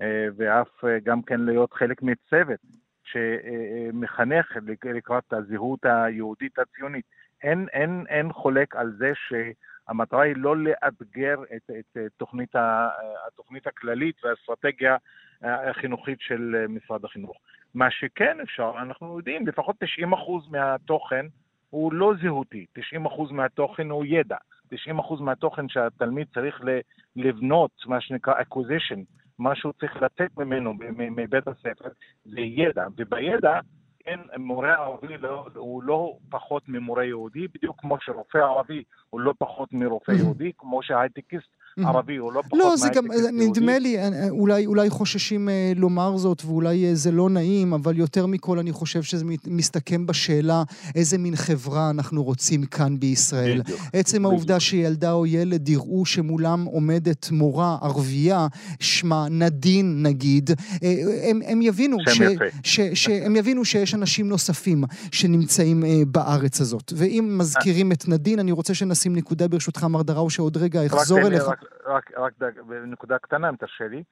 אה, 0.00 0.26
ואף 0.36 0.84
גם 1.04 1.22
כן 1.22 1.40
להיות 1.40 1.72
חלק 1.72 2.02
מצוות 2.02 2.60
שמחנך 3.04 4.56
לקראת 4.82 5.32
הזהות 5.32 5.80
היהודית 5.84 6.58
הציונית. 6.58 7.04
אין, 7.42 7.66
אין, 7.72 8.04
אין 8.08 8.32
חולק 8.32 8.76
על 8.76 8.92
זה 8.98 9.12
שהמטרה 9.14 10.22
היא 10.22 10.34
לא 10.36 10.56
לאתגר 10.56 11.42
את, 11.56 11.70
את 11.78 11.96
תוכנית, 12.16 12.56
ה, 12.56 12.88
התוכנית 13.26 13.66
הכללית 13.66 14.24
והאסטרטגיה 14.24 14.96
החינוכית 15.42 16.20
של 16.20 16.66
משרד 16.68 17.04
החינוך. 17.04 17.36
מה 17.74 17.90
שכן 17.90 18.40
אפשר, 18.42 18.72
אנחנו 18.82 19.18
יודעים, 19.18 19.46
לפחות 19.46 19.76
90% 19.82 20.06
מהתוכן 20.50 21.26
הוא 21.70 21.92
לא 21.92 22.12
זהותי, 22.22 22.66
90% 22.78 23.32
מהתוכן 23.32 23.90
הוא 23.90 24.04
ידע, 24.08 24.36
90% 24.74 24.76
מהתוכן 25.20 25.68
שהתלמיד 25.68 26.26
צריך 26.34 26.60
לבנות, 27.16 27.70
מה 27.86 28.00
שנקרא 28.00 28.34
acquisition, 28.34 28.98
מה 29.38 29.56
שהוא 29.56 29.72
צריך 29.80 30.02
לתת 30.02 30.36
ממנו 30.36 30.74
מבית 30.94 31.48
הספר 31.48 31.88
זה 32.24 32.40
ידע, 32.40 32.86
ובידע 32.96 33.60
כן, 34.04 34.20
מורה 34.36 34.74
ערבי 34.74 35.18
לא, 35.18 35.46
הוא 35.54 35.82
לא 35.82 36.16
פחות 36.30 36.62
ממורה 36.68 37.04
יהודי, 37.04 37.48
בדיוק 37.54 37.80
כמו 37.80 37.96
שרופא 38.00 38.38
ערבי 38.38 38.82
הוא 39.10 39.20
לא 39.20 39.34
פחות 39.38 39.72
מרופא 39.72 40.12
יהודי, 40.12 40.52
כמו 40.58 40.82
שהייטקיסט 40.82 41.56
ערבי 41.82 42.16
הוא 42.16 42.32
לא 42.32 42.42
פחות 42.42 42.58
לא, 42.58 42.76
זה 42.76 42.88
גם, 42.88 43.04
נדמה 43.32 43.78
לי, 43.78 43.98
אה, 43.98 44.08
אה, 44.08 44.28
אולי, 44.30 44.66
אולי 44.66 44.90
חוששים 44.90 45.48
אה, 45.48 45.72
לומר 45.76 46.16
זאת, 46.16 46.42
ואולי 46.44 46.96
זה 46.96 47.12
לא 47.12 47.30
נעים, 47.30 47.72
אבל 47.72 47.98
יותר 47.98 48.26
מכל 48.26 48.58
אני 48.58 48.72
חושב 48.72 49.02
שזה 49.02 49.24
מסתכם 49.46 50.06
בשאלה 50.06 50.62
איזה 50.94 51.18
מין 51.18 51.36
חברה 51.36 51.90
אנחנו 51.90 52.24
רוצים 52.24 52.66
כאן 52.66 53.00
בישראל. 53.00 53.60
בדיוק. 53.60 53.80
עצם 53.92 54.16
בדיוק. 54.18 54.32
העובדה 54.32 54.60
שילדה 54.60 55.12
או 55.12 55.26
ילד 55.26 55.68
יראו 55.68 56.06
שמולם 56.06 56.64
עומדת 56.64 57.30
מורה 57.30 57.78
ערבייה, 57.82 58.46
שמה 58.80 59.26
נדין 59.30 60.02
נגיד, 60.02 60.50
הם, 61.22 61.40
הם 61.46 61.62
יבינו, 61.62 61.96
ש, 62.08 62.22
ש, 62.62 62.80
ש, 62.94 63.08
הם 63.08 63.36
יבינו 63.36 63.64
שיש 63.64 63.94
אנשים 63.94 64.28
נוספים 64.28 64.84
שנמצאים 65.12 65.84
בארץ 66.06 66.60
הזאת. 66.60 66.92
ואם 66.96 67.34
מזכירים 67.38 67.92
את 67.92 68.08
נדין, 68.08 68.38
אני 68.38 68.52
רוצה 68.52 68.74
שנשים 68.74 69.16
נקודה 69.16 69.48
ברשותך, 69.48 69.84
מר 69.84 70.02
דראו, 70.02 70.30
שעוד 70.30 70.56
רגע 70.56 70.86
אחזור 70.86 71.18
אליך. 71.18 71.42
רק, 71.42 71.63
רק, 71.86 72.10
רק 72.16 72.32
נקודה 72.86 73.18
קטנה, 73.18 73.48
אם 73.48 73.56
תרשה 73.56 73.88
לי, 73.88 74.02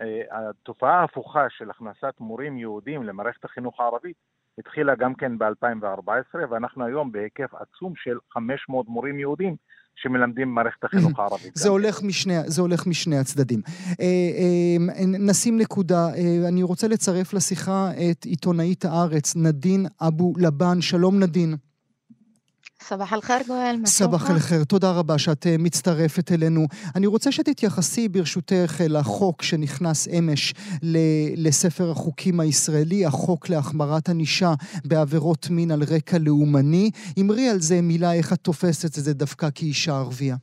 אה, 0.00 0.22
התופעה 0.30 1.00
ההפוכה 1.00 1.46
של 1.50 1.70
הכנסת 1.70 2.14
מורים 2.20 2.58
יהודים 2.58 3.02
למערכת 3.02 3.44
החינוך 3.44 3.80
הערבית 3.80 4.16
התחילה 4.58 4.94
גם 4.94 5.14
כן 5.14 5.38
ב-2014, 5.38 6.38
ואנחנו 6.50 6.84
היום 6.84 7.12
בהיקף 7.12 7.54
עצום 7.54 7.92
של 7.96 8.18
500 8.32 8.88
מורים 8.88 9.18
יהודים 9.18 9.56
שמלמדים 9.96 10.48
במערכת 10.48 10.84
החינוך 10.84 11.18
הערבית. 11.20 11.54
זה 11.54 11.68
הולך, 11.68 12.02
משני, 12.02 12.34
זה 12.46 12.62
הולך 12.62 12.86
משני 12.86 13.18
הצדדים. 13.18 13.60
אה, 14.00 14.04
אה, 14.06 15.04
נשים 15.06 15.58
נקודה, 15.58 16.08
אני 16.48 16.62
רוצה 16.62 16.88
לצרף 16.88 17.34
לשיחה 17.34 17.90
את 18.10 18.24
עיתונאית 18.24 18.84
הארץ, 18.84 19.36
נדין 19.36 19.86
אבו 20.00 20.32
לבן. 20.36 20.80
שלום 20.80 21.22
נדין. 21.22 21.56
סבח 22.88 23.12
אל-חיר 23.12 23.36
גואל, 23.46 23.76
מה 23.80 23.86
סבח 23.86 24.30
אל-חיר, 24.30 24.64
תודה 24.64 24.90
רבה 24.90 25.18
שאת 25.18 25.46
אה, 25.46 25.56
מצטרפת 25.58 26.32
אלינו. 26.32 26.66
אני 26.94 27.06
רוצה 27.06 27.32
שתתייחסי 27.32 28.08
ברשותך 28.08 28.80
לחוק 28.88 29.42
שנכנס 29.42 30.08
אמש 30.08 30.54
לספר 31.36 31.90
החוקים 31.90 32.40
הישראלי, 32.40 33.06
החוק 33.06 33.48
להחמרת 33.48 34.08
ענישה 34.08 34.54
בעבירות 34.84 35.50
מין 35.50 35.70
על 35.70 35.82
רקע 35.82 36.18
לאומני. 36.20 36.90
אמרי 37.20 37.48
על 37.48 37.60
זה 37.60 37.80
מילה, 37.82 38.14
איך 38.14 38.32
את 38.32 38.38
תופסת 38.38 38.98
את 38.98 39.04
זה 39.04 39.14
דווקא 39.14 39.48
כאישה 39.54 39.92
ערבייה. 39.92 40.36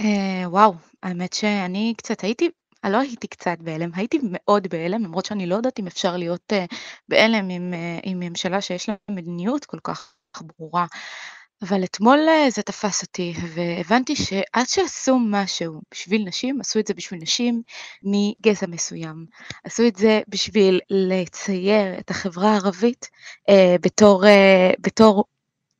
אה, 0.00 0.44
וואו, 0.46 0.74
האמת 1.02 1.32
שאני 1.32 1.94
קצת 1.96 2.20
הייתי 2.20 2.48
לא 2.84 2.98
הייתי 2.98 3.26
קצת 3.26 3.56
בהלם, 3.60 3.90
הייתי 3.94 4.18
מאוד 4.22 4.66
בהלם, 4.70 5.04
למרות 5.04 5.24
שאני 5.24 5.46
לא 5.46 5.54
יודעת 5.54 5.78
אם 5.78 5.86
אפשר 5.86 6.16
להיות 6.16 6.52
בהלם 7.08 7.48
עם, 7.48 7.74
עם 8.02 8.20
ממשלה 8.20 8.60
שיש 8.60 8.88
לה 8.88 8.94
מדיניות 9.10 9.64
כל 9.64 9.78
כך 9.84 10.14
ברורה. 10.40 10.86
אבל 11.62 11.84
אתמול 11.84 12.18
אה, 12.28 12.50
זה 12.50 12.62
תפס 12.62 13.02
אותי, 13.02 13.34
והבנתי 13.54 14.16
שעד 14.16 14.66
שעשו 14.66 15.18
משהו 15.18 15.80
בשביל 15.90 16.24
נשים, 16.26 16.60
עשו 16.60 16.78
את 16.78 16.86
זה 16.86 16.94
בשביל 16.94 17.20
נשים 17.22 17.62
מגזע 18.02 18.66
מסוים. 18.66 19.26
עשו 19.64 19.86
את 19.86 19.96
זה 19.96 20.20
בשביל 20.28 20.80
לצייר 20.90 21.98
את 21.98 22.10
החברה 22.10 22.52
הערבית 22.52 23.08
אה, 23.48 23.76
בתור, 23.80 24.26
אה, 24.26 24.70
בתור 24.80 25.24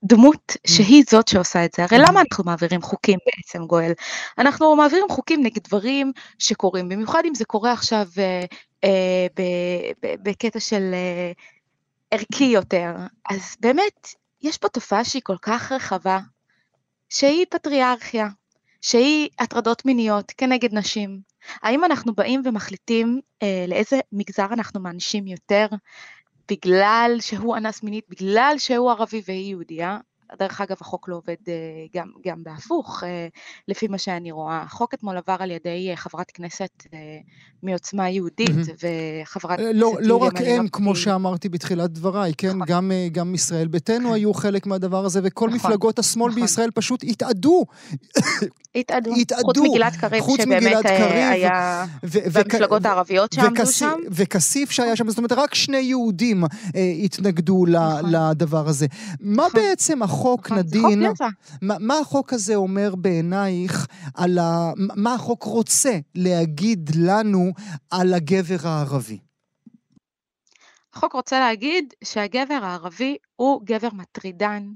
דמות 0.04 0.52
mm. 0.52 0.70
שהיא 0.70 1.04
זאת 1.10 1.28
שעושה 1.28 1.64
את 1.64 1.74
זה. 1.76 1.84
הרי 1.84 1.98
למה 1.98 2.20
אנחנו 2.20 2.44
מעבירים 2.44 2.82
חוקים 2.82 3.18
בעצם, 3.26 3.66
גואל? 3.66 3.92
אנחנו 4.38 4.76
מעבירים 4.76 5.06
חוקים 5.10 5.42
נגד 5.42 5.62
דברים 5.64 6.12
שקורים, 6.38 6.88
במיוחד 6.88 7.22
אם 7.28 7.34
זה 7.34 7.44
קורה 7.44 7.72
עכשיו 7.72 8.06
אה, 8.18 8.44
אה, 8.84 9.26
בקטע 10.22 10.60
של 10.60 10.90
אה, 10.94 11.32
ערכי 12.10 12.44
יותר. 12.44 12.92
אז 13.30 13.56
באמת, 13.60 14.14
יש 14.42 14.58
פה 14.58 14.68
תופעה 14.68 15.04
שהיא 15.04 15.22
כל 15.24 15.36
כך 15.42 15.72
רחבה, 15.72 16.18
שהיא 17.08 17.46
פטריארכיה, 17.50 18.28
שהיא 18.80 19.28
הטרדות 19.38 19.84
מיניות 19.84 20.32
כנגד 20.36 20.74
נשים. 20.74 21.20
האם 21.62 21.84
אנחנו 21.84 22.14
באים 22.14 22.42
ומחליטים 22.44 23.20
אה, 23.42 23.64
לאיזה 23.68 24.00
מגזר 24.12 24.46
אנחנו 24.52 24.80
מענישים 24.80 25.26
יותר 25.26 25.66
בגלל 26.48 27.16
שהוא 27.20 27.56
אנס 27.56 27.82
מינית, 27.82 28.04
בגלל 28.08 28.54
שהוא 28.58 28.90
ערבי 28.90 29.22
והיא 29.26 29.50
יהודייה? 29.50 29.98
דרך 30.38 30.60
אגב, 30.60 30.76
החוק 30.80 31.08
לא 31.08 31.16
עובד 31.16 31.36
אה, 31.48 31.54
גם, 31.94 32.08
גם 32.26 32.42
בהפוך, 32.42 33.04
אה, 33.04 33.26
לפי 33.68 33.88
מה 33.88 33.98
שאני 33.98 34.30
רואה. 34.30 34.62
החוק 34.62 34.94
אתמול 34.94 35.16
עבר 35.16 35.36
על 35.38 35.50
ידי 35.50 35.90
אה, 35.90 35.96
חברת 35.96 36.30
כנסת 36.30 36.82
מעוצמה 37.62 38.10
יהודית, 38.10 38.50
וחברת 38.50 39.58
כנסת... 39.58 39.70
לא, 39.74 39.96
לא 40.00 40.16
רק 40.16 40.32
הם, 40.46 40.68
כמו 40.68 40.96
שאמרתי 40.96 41.48
בתחילת 41.48 41.90
דבריי, 41.90 42.32
כן? 42.38 42.48
נכון. 42.48 42.66
גם, 42.66 42.90
גם 43.12 43.34
ישראל 43.34 43.68
ביתנו 43.68 43.98
נכון. 43.98 44.14
היו 44.14 44.34
חלק 44.34 44.66
מהדבר 44.66 45.04
הזה, 45.04 45.20
וכל 45.22 45.46
נכון. 45.46 45.56
מפלגות 45.56 45.98
השמאל 45.98 46.30
נכון. 46.30 46.42
בישראל 46.42 46.70
פשוט 46.70 47.04
התאדו. 47.04 47.64
התאדו. 48.74 49.14
התאדו. 49.14 49.42
חוץ 49.46 49.56
מגלעד 49.58 49.96
קריב, 49.96 50.24
שבאמת 50.36 50.84
היה... 50.84 51.86
והמפלגות 52.02 52.86
הערביות 52.86 53.32
שעמדו 53.32 53.66
שם. 53.66 53.98
וכסיף 54.10 54.70
שהיה 54.70 54.96
שם, 54.96 55.08
זאת 55.08 55.18
אומרת, 55.18 55.32
רק 55.32 55.54
שני 55.54 55.76
יהודים 55.76 56.44
התנגדו 57.04 57.64
לדבר 58.10 58.68
הזה. 58.68 58.86
מה 59.20 59.46
בעצם 59.54 60.02
החוק... 60.02 60.21
החוק, 60.22 60.46
נכון, 60.46 60.58
נדין, 60.58 61.02
מה, 61.62 61.74
מה 61.80 61.98
החוק 61.98 62.32
הזה 62.32 62.54
אומר 62.54 62.94
בעינייך 62.94 63.86
על 64.14 64.38
ה... 64.38 64.72
מה 64.76 65.14
החוק 65.14 65.42
רוצה 65.42 65.98
להגיד 66.14 66.90
לנו 66.96 67.52
על 67.90 68.14
הגבר 68.14 68.68
הערבי? 68.68 69.18
החוק 70.94 71.12
רוצה 71.12 71.40
להגיד 71.40 71.94
שהגבר 72.04 72.58
הערבי 72.62 73.16
הוא 73.36 73.60
גבר 73.64 73.88
מטרידן, 73.92 74.72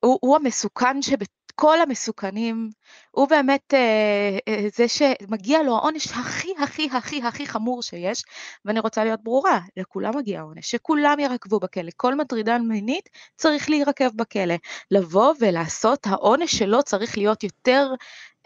הוא, 0.00 0.18
הוא 0.20 0.36
המסוכן 0.36 1.02
שבת... 1.02 1.28
כל 1.54 1.80
המסוכנים, 1.80 2.70
הוא 3.12 3.28
באמת 3.28 3.74
אה, 3.74 4.38
אה, 4.48 4.66
זה 4.74 4.88
שמגיע 4.88 5.62
לו 5.62 5.76
העונש 5.76 6.06
הכי 6.06 6.54
הכי 6.62 6.88
הכי 6.92 7.22
הכי 7.22 7.46
חמור 7.46 7.82
שיש, 7.82 8.24
ואני 8.64 8.80
רוצה 8.80 9.04
להיות 9.04 9.22
ברורה, 9.22 9.60
לכולם 9.76 10.16
מגיע 10.16 10.40
העונש, 10.40 10.70
שכולם 10.70 11.18
ירקבו 11.18 11.60
בכלא, 11.60 11.90
כל 11.96 12.14
מטרידן 12.14 12.62
מינית 12.62 13.08
צריך 13.36 13.70
להירקב 13.70 14.08
בכלא. 14.16 14.54
לבוא 14.90 15.34
ולעשות, 15.40 16.06
העונש 16.06 16.58
שלו 16.58 16.82
צריך 16.82 17.18
להיות 17.18 17.42
יותר 17.42 17.94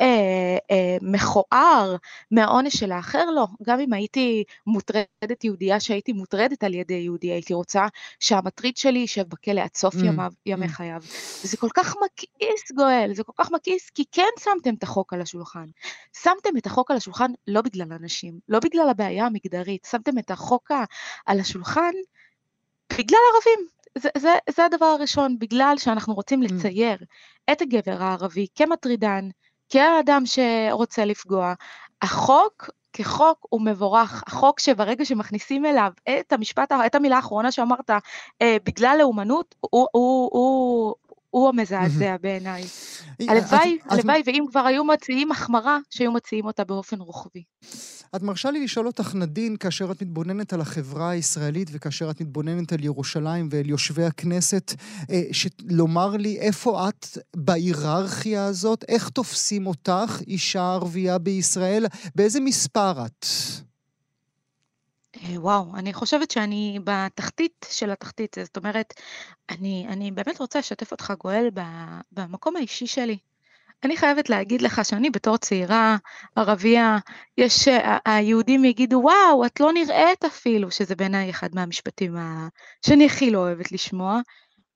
אה, 0.01 0.57
אה, 0.71 0.97
מכוער 1.03 1.97
מהעונש 2.31 2.77
של 2.77 2.93
האחר? 2.93 3.31
לא. 3.31 3.47
גם 3.63 3.81
אם 3.81 3.93
הייתי 3.93 4.45
מוטרדת 4.67 5.45
יהודייה 5.45 5.81
שהייתי 5.81 6.13
מוטרדת 6.13 6.65
על 6.65 6.75
ידי 6.75 6.95
יהודי, 6.95 7.33
הייתי 7.33 7.55
רוצה 7.55 7.87
שהמטריד 8.21 8.77
שלי 8.77 8.99
יישב 8.99 9.23
בכלא 9.29 9.61
עד 9.61 9.75
סוף 9.75 9.95
mm, 9.95 10.05
ימיו, 10.05 10.33
ימי 10.47 10.67
mm. 10.67 10.69
חייו. 10.69 11.01
וזה 11.45 11.57
כל 11.57 11.69
כך 11.75 11.95
מכעיס, 11.97 12.73
גואל, 12.75 13.11
זה 13.15 13.25
כל 13.25 13.33
כך 13.39 13.51
מכעיס, 13.53 13.91
כי 13.91 14.05
כן 14.13 14.23
שמתם 14.41 14.75
את 14.75 14.83
החוק 14.83 15.13
על 15.13 15.21
השולחן. 15.21 15.67
שמתם 16.23 16.57
את 16.59 16.67
החוק 16.67 16.91
על 16.91 16.97
השולחן 16.97 17.31
לא 17.49 17.63
בגלל 17.63 17.93
אנשים, 17.93 18.39
לא 18.49 18.61
בגלל 18.65 18.89
הבעיה 18.91 19.27
המגדרית, 19.27 19.87
שמתם 19.91 20.19
את 20.19 20.31
החוק 20.31 20.71
על 21.27 21.41
השולחן 21.41 21.93
בגלל 22.99 23.19
ערבים. 23.35 23.69
זה, 23.99 24.09
זה, 24.19 24.31
זה 24.51 24.65
הדבר 24.65 24.87
הראשון, 24.87 25.39
בגלל 25.39 25.75
שאנחנו 25.79 26.15
רוצים 26.15 26.43
mm. 26.43 26.45
לצייר 26.45 26.97
את 27.53 27.63
הגבר 27.63 28.03
הערבי 28.03 28.47
כמטרידן, 28.55 29.29
כאדם 29.69 30.23
שרוצה 30.27 31.05
לפגוע. 31.05 31.55
החוק 32.03 32.71
כחוק 32.97 33.47
הוא 33.51 33.61
מבורך. 33.61 34.23
החוק 34.27 34.61
שברגע 34.61 35.05
שמכניסים 35.05 35.67
אליו 35.67 35.93
את 36.21 36.33
המשפט, 36.33 36.73
את 36.87 36.95
המילה 36.95 37.17
האחרונה 37.17 37.53
שאמרת, 37.53 37.91
אה, 38.43 38.57
בגלל 38.65 38.97
לאומנות, 38.99 39.55
הוא, 39.61 39.87
הוא, 39.93 40.31
הוא, 40.33 40.95
הוא 41.37 41.49
המזעזע 41.49 42.17
בעיניי. 42.23 42.65
הלוואי, 43.29 43.79
הלוואי, 43.85 44.23
ואם 44.27 44.45
כבר 44.51 44.61
היו 44.61 44.85
מציעים 44.85 45.33
החמרה, 45.33 45.79
שהיו 45.91 46.13
מציעים 46.13 46.45
אותה 46.45 46.65
באופן 46.65 47.01
רוחבי. 47.01 47.43
את 48.17 48.23
מרשה 48.23 48.51
לי 48.51 48.65
לשאול 48.65 48.87
אותך, 48.87 49.15
נדין, 49.15 49.57
כאשר 49.57 49.93
את 49.93 50.03
מתבוננת 50.03 50.53
על 50.53 50.61
החברה 50.61 51.11
הישראלית 51.11 51.69
וכאשר 51.73 52.11
את 52.11 52.21
מתבוננת 52.21 52.73
על 52.73 52.85
ירושלים 52.85 53.49
ואל 53.51 53.69
יושבי 53.69 54.05
הכנסת, 54.05 54.75
אה, 55.11 55.23
לומר 55.71 56.17
לי 56.17 56.39
איפה 56.39 56.89
את 56.89 57.07
בהיררכיה 57.37 58.45
הזאת, 58.47 58.85
איך 58.89 59.09
תופסים 59.09 59.67
אותך, 59.67 60.21
אישה 60.27 60.73
ערבייה 60.73 61.19
בישראל, 61.19 61.87
באיזה 62.15 62.41
מספר 62.41 63.07
את? 63.07 63.27
אה, 65.25 65.41
וואו, 65.41 65.77
אני 65.77 65.93
חושבת 65.93 66.31
שאני 66.31 66.79
בתחתית 66.85 67.67
של 67.71 67.91
התחתית, 67.91 68.37
זאת 68.43 68.57
אומרת, 68.57 68.95
אני, 69.51 69.87
אני 69.89 70.11
באמת 70.11 70.41
רוצה 70.41 70.59
לשתף 70.59 70.93
אותך, 70.93 71.13
גואל, 71.19 71.49
במקום 72.13 72.57
האישי 72.57 72.87
שלי. 72.87 73.19
אני 73.85 73.97
חייבת 73.97 74.31
להגיד 74.31 74.63
לך 74.63 74.85
שאני 74.85 75.11
בתור 75.11 75.37
צעירה 75.37 75.97
ערבייה, 76.37 76.99
יש, 77.39 77.69
היהודים 78.05 78.65
יגידו, 78.65 79.01
וואו, 79.03 79.47
את 79.47 79.61
לא 79.61 79.73
נראית 79.73 80.25
אפילו, 80.25 80.71
שזה 80.71 80.95
בעיניי 80.97 81.31
אחד 81.31 81.49
מהמשפטים 81.55 82.17
ה... 82.17 82.49
שאני 82.87 83.07
הכי 83.07 83.31
לא 83.31 83.39
אוהבת 83.39 83.73
לשמוע. 83.73 84.21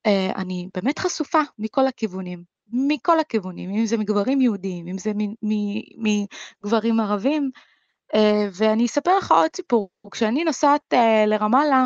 אה, 0.06 0.32
אני 0.36 0.68
באמת 0.74 0.98
חשופה 0.98 1.40
מכל 1.58 1.86
הכיוונים, 1.86 2.44
מכל 2.72 3.20
הכיוונים, 3.20 3.70
אם 3.70 3.86
זה 3.86 3.96
מגברים 3.96 4.40
יהודים, 4.40 4.88
אם 4.88 4.98
זה 4.98 5.12
מגברים 6.62 7.00
ערבים. 7.00 7.50
אה, 8.14 8.48
ואני 8.52 8.86
אספר 8.86 9.18
לך 9.18 9.32
עוד 9.32 9.50
סיפור, 9.56 9.90
כשאני 10.10 10.44
נוסעת 10.44 10.94
אה, 10.94 11.24
לרמאללה, 11.26 11.84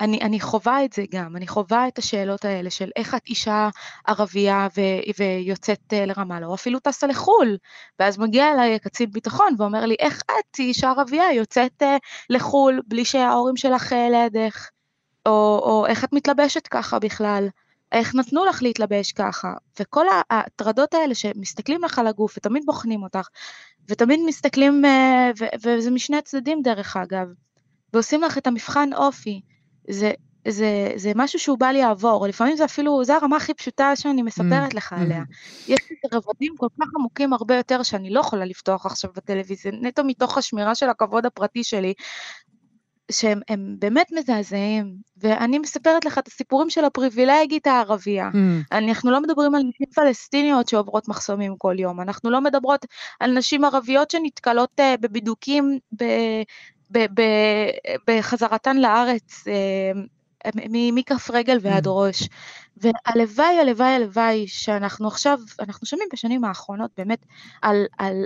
אני, 0.00 0.20
אני 0.20 0.40
חווה 0.40 0.84
את 0.84 0.92
זה 0.92 1.04
גם, 1.10 1.36
אני 1.36 1.46
חווה 1.48 1.88
את 1.88 1.98
השאלות 1.98 2.44
האלה 2.44 2.70
של 2.70 2.90
איך 2.96 3.14
את 3.14 3.26
אישה 3.26 3.68
ערבייה 4.06 4.68
ו, 4.76 4.80
ויוצאת 5.18 5.92
אה, 5.92 6.06
לרמאללה, 6.06 6.46
או 6.46 6.54
אפילו 6.54 6.78
טסה 6.78 7.06
לחו"ל, 7.06 7.56
ואז 7.98 8.18
מגיע 8.18 8.52
אליי 8.52 8.78
קצין 8.78 9.10
ביטחון 9.10 9.54
ואומר 9.58 9.84
לי, 9.84 9.96
איך 9.98 10.22
את, 10.22 10.58
אישה 10.58 10.90
ערבייה, 10.90 11.32
יוצאת 11.32 11.82
לחו"ל 12.30 12.80
בלי 12.86 13.04
שההורים 13.04 13.56
שלך 13.56 13.92
לידך, 14.10 14.68
או, 15.26 15.60
או 15.64 15.86
איך 15.86 16.04
את 16.04 16.12
מתלבשת 16.12 16.66
ככה 16.66 16.98
בכלל, 16.98 17.48
איך 17.92 18.14
נתנו 18.14 18.44
לך 18.44 18.62
להתלבש 18.62 19.12
ככה, 19.12 19.52
וכל 19.80 20.06
ההטרדות 20.30 20.94
האלה 20.94 21.14
שמסתכלים 21.14 21.84
לך 21.84 21.98
על 21.98 22.06
הגוף 22.06 22.34
ותמיד 22.36 22.62
בוחנים 22.66 23.02
אותך, 23.02 23.28
ותמיד 23.88 24.20
מסתכלים, 24.26 24.84
אה, 24.84 25.30
וזה 25.62 25.90
משני 25.90 26.16
הצדדים 26.16 26.62
דרך 26.62 26.96
אגב, 26.96 27.26
ועושים 27.92 28.22
לך 28.22 28.38
את 28.38 28.46
המבחן 28.46 28.90
אופי. 28.94 29.40
זה, 29.90 30.12
זה, 30.48 30.92
זה 30.96 31.12
משהו 31.14 31.38
שהוא 31.38 31.58
בא 31.58 31.66
לי 31.66 31.80
לעבור, 31.80 32.26
לפעמים 32.26 32.56
זה 32.56 32.64
אפילו, 32.64 33.04
זה 33.04 33.16
הרמה 33.16 33.36
הכי 33.36 33.54
פשוטה 33.54 33.96
שאני 33.96 34.22
מספרת 34.22 34.72
mm, 34.72 34.76
לך 34.76 34.92
עליה. 34.92 35.22
Mm. 35.22 35.62
יש 35.68 35.80
לי 35.90 35.96
רבדים 36.12 36.54
כל 36.56 36.66
כך 36.80 36.86
עמוקים 36.98 37.32
הרבה 37.32 37.56
יותר 37.56 37.82
שאני 37.82 38.10
לא 38.10 38.20
יכולה 38.20 38.44
לפתוח 38.44 38.86
עכשיו 38.86 39.10
בטלוויזיה, 39.16 39.72
נטו 39.72 40.04
מתוך 40.04 40.38
השמירה 40.38 40.74
של 40.74 40.88
הכבוד 40.88 41.26
הפרטי 41.26 41.64
שלי, 41.64 41.94
שהם 43.12 43.40
באמת 43.78 44.06
מזעזעים, 44.12 44.96
ואני 45.16 45.58
מספרת 45.58 46.04
לך 46.04 46.18
את 46.18 46.28
הסיפורים 46.28 46.70
של 46.70 46.84
הפריבילגית 46.84 47.66
הערבייה. 47.66 48.30
Mm. 48.32 48.36
אנחנו 48.72 49.10
לא 49.10 49.20
מדברים 49.20 49.54
על 49.54 49.62
נשים 49.62 49.86
פלסטיניות 49.94 50.68
שעוברות 50.68 51.08
מחסומים 51.08 51.56
כל 51.58 51.76
יום, 51.78 52.00
אנחנו 52.00 52.30
לא 52.30 52.40
מדברות 52.40 52.86
על 53.20 53.38
נשים 53.38 53.64
ערביות 53.64 54.10
שנתקלות 54.10 54.80
uh, 54.80 54.82
בבידוקים 55.00 55.78
ב, 56.00 56.04
ב, 56.90 56.98
ב, 56.98 57.22
בחזרתן 58.08 58.76
לארץ, 58.76 59.44
uh, 59.46 60.58
מכף 60.92 61.30
רגל 61.30 61.58
ועד 61.60 61.86
mm. 61.86 61.90
ראש. 61.90 62.28
והלוואי, 62.76 63.58
הלוואי, 63.60 63.94
הלוואי 63.94 64.44
שאנחנו 64.46 65.08
עכשיו, 65.08 65.38
אנחנו 65.60 65.86
שומעים 65.86 66.08
בשנים 66.12 66.44
האחרונות 66.44 66.90
באמת 66.96 67.26
על, 67.62 67.84
על 67.98 68.24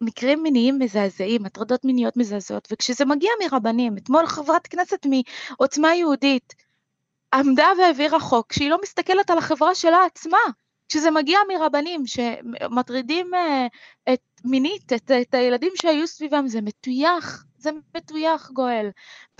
מקרים 0.00 0.42
מיניים 0.42 0.78
מזעזעים, 0.78 1.46
הטרדות 1.46 1.84
מיניות 1.84 2.16
מזעזעות, 2.16 2.68
וכשזה 2.72 3.04
מגיע 3.04 3.30
מרבנים, 3.44 3.96
אתמול 3.96 4.26
חברת 4.26 4.66
כנסת 4.66 5.06
מעוצמה 5.06 5.94
יהודית 5.94 6.54
עמדה 7.34 7.68
והעבירה 7.78 8.20
חוק 8.20 8.52
שהיא 8.52 8.70
לא 8.70 8.78
מסתכלת 8.82 9.30
על 9.30 9.38
החברה 9.38 9.74
שלה 9.74 10.04
עצמה, 10.04 10.38
כשזה 10.88 11.10
מגיע 11.10 11.38
מרבנים 11.48 12.02
שמטרידים 12.06 13.34
uh, 13.34 14.12
את, 14.12 14.20
מינית 14.44 14.92
את, 14.92 15.10
את 15.10 15.34
הילדים 15.34 15.72
שהיו 15.74 16.06
סביבם, 16.06 16.48
זה 16.48 16.60
מטויח, 16.60 17.44
זה 17.58 17.70
מטויח 17.96 18.50
גואל. 18.50 18.90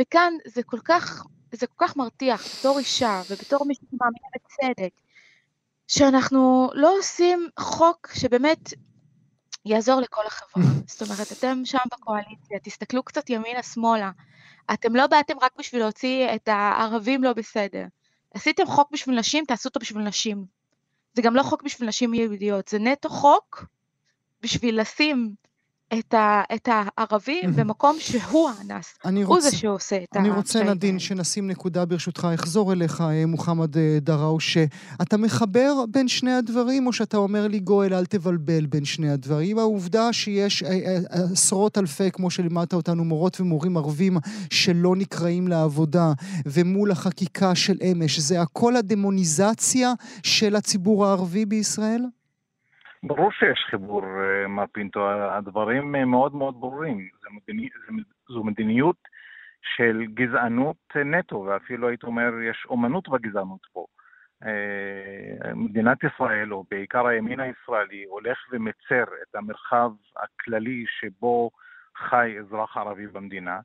וכאן 0.00 0.32
זה 0.46 0.62
כל 0.62 0.78
כך, 0.84 1.26
זה 1.52 1.66
כל 1.66 1.86
כך 1.86 1.96
מרתיח 1.96 2.58
בתור 2.58 2.78
אישה 2.78 3.22
ובתור 3.30 3.66
מי 3.66 3.74
שמאמין 3.74 4.22
בצדק, 4.34 4.92
שאנחנו 5.88 6.70
לא 6.74 6.98
עושים 6.98 7.48
חוק 7.58 8.08
שבאמת 8.14 8.74
יעזור 9.64 10.00
לכל 10.00 10.26
החברה. 10.26 10.64
זאת 10.86 11.02
אומרת, 11.02 11.32
אתם 11.32 11.64
שם 11.64 11.78
בקואליציה, 11.92 12.58
תסתכלו 12.62 13.02
קצת 13.02 13.30
ימינה-שמאלה. 13.30 14.10
אתם 14.72 14.96
לא 14.96 15.06
באתם 15.06 15.34
רק 15.42 15.52
בשביל 15.58 15.80
להוציא 15.80 16.28
את 16.34 16.48
הערבים 16.48 17.24
לא 17.24 17.32
בסדר. 17.32 17.84
עשיתם 18.34 18.66
חוק 18.66 18.90
בשביל 18.92 19.18
נשים, 19.18 19.44
תעשו 19.44 19.68
אותו 19.68 19.80
בשביל 19.80 20.02
נשים. 20.02 20.44
זה 21.14 21.22
גם 21.22 21.34
לא 21.34 21.42
חוק 21.42 21.62
בשביל 21.62 21.88
נשים 21.88 22.14
יהודיות, 22.14 22.68
זה 22.68 22.78
נטו 22.78 23.08
חוק 23.08 23.64
בשביל 24.42 24.80
לשים 24.80 25.34
את, 25.98 26.14
ה, 26.14 26.42
את 26.54 26.68
הערבים 26.72 27.56
במקום 27.56 27.96
שהוא 27.98 28.50
האנס. 28.50 28.94
הוא 29.04 29.24
רוצה, 29.24 29.50
זה 29.50 29.56
שעושה 29.56 29.96
את 29.96 30.16
אני 30.16 30.30
רוצה, 30.30 30.64
נדין, 30.64 30.98
שנשים 30.98 31.46
נקודה 31.50 31.84
ברשותך. 31.84 32.28
אחזור 32.34 32.72
אליך, 32.72 33.00
אה, 33.00 33.26
מוחמד 33.26 33.76
אה, 33.76 33.98
דראוש. 34.00 34.56
אתה 35.02 35.16
מחבר 35.16 35.84
בין 35.90 36.08
שני 36.08 36.32
הדברים, 36.32 36.86
או 36.86 36.92
שאתה 36.92 37.16
אומר 37.16 37.48
לי, 37.48 37.60
גואל, 37.60 37.94
אל 37.94 38.06
תבלבל 38.06 38.66
בין 38.66 38.84
שני 38.84 39.10
הדברים? 39.10 39.58
העובדה 39.58 40.12
שיש 40.12 40.62
אה, 40.62 40.98
עשרות 41.32 41.78
אלפי, 41.78 42.10
כמו 42.10 42.30
שלימדת 42.30 42.74
אותנו, 42.74 43.04
מורות 43.04 43.40
ומורים 43.40 43.76
ערבים 43.76 44.16
שלא 44.50 44.96
נקראים 44.96 45.48
לעבודה, 45.48 46.12
ומול 46.46 46.90
החקיקה 46.90 47.54
של 47.54 47.76
אמש, 47.82 48.18
זה 48.18 48.40
הכל 48.40 48.76
הדמוניזציה 48.76 49.92
של 50.22 50.56
הציבור 50.56 51.06
הערבי 51.06 51.46
בישראל? 51.46 52.04
ברור 53.06 53.32
שיש 53.32 53.64
חיבור, 53.70 54.02
אה, 54.04 54.48
מר 54.48 54.64
פינטו, 54.72 55.10
הדברים 55.10 55.96
אה, 55.96 56.04
מאוד 56.04 56.34
מאוד 56.34 56.60
ברורים. 56.60 57.08
זו, 57.22 57.28
מדיני, 57.30 57.68
זו 58.28 58.44
מדיניות 58.44 58.96
של 59.76 60.04
גזענות 60.14 60.96
נטו, 60.96 61.40
ואפילו 61.40 61.88
הייתי 61.88 62.06
אומר, 62.06 62.40
יש 62.50 62.66
אומנות 62.68 63.08
בגזענות 63.08 63.66
פה. 63.72 63.86
אה, 64.44 65.54
מדינת 65.54 65.98
ישראל, 66.04 66.52
או 66.52 66.64
בעיקר 66.70 67.06
הימין 67.06 67.40
הישראלי, 67.40 68.04
הולך 68.04 68.38
ומצר 68.52 69.04
את 69.22 69.34
המרחב 69.34 69.90
הכללי 70.16 70.84
שבו 71.00 71.50
חי 71.96 72.36
אזרח 72.38 72.76
ערבי 72.76 73.06
במדינה, 73.06 73.60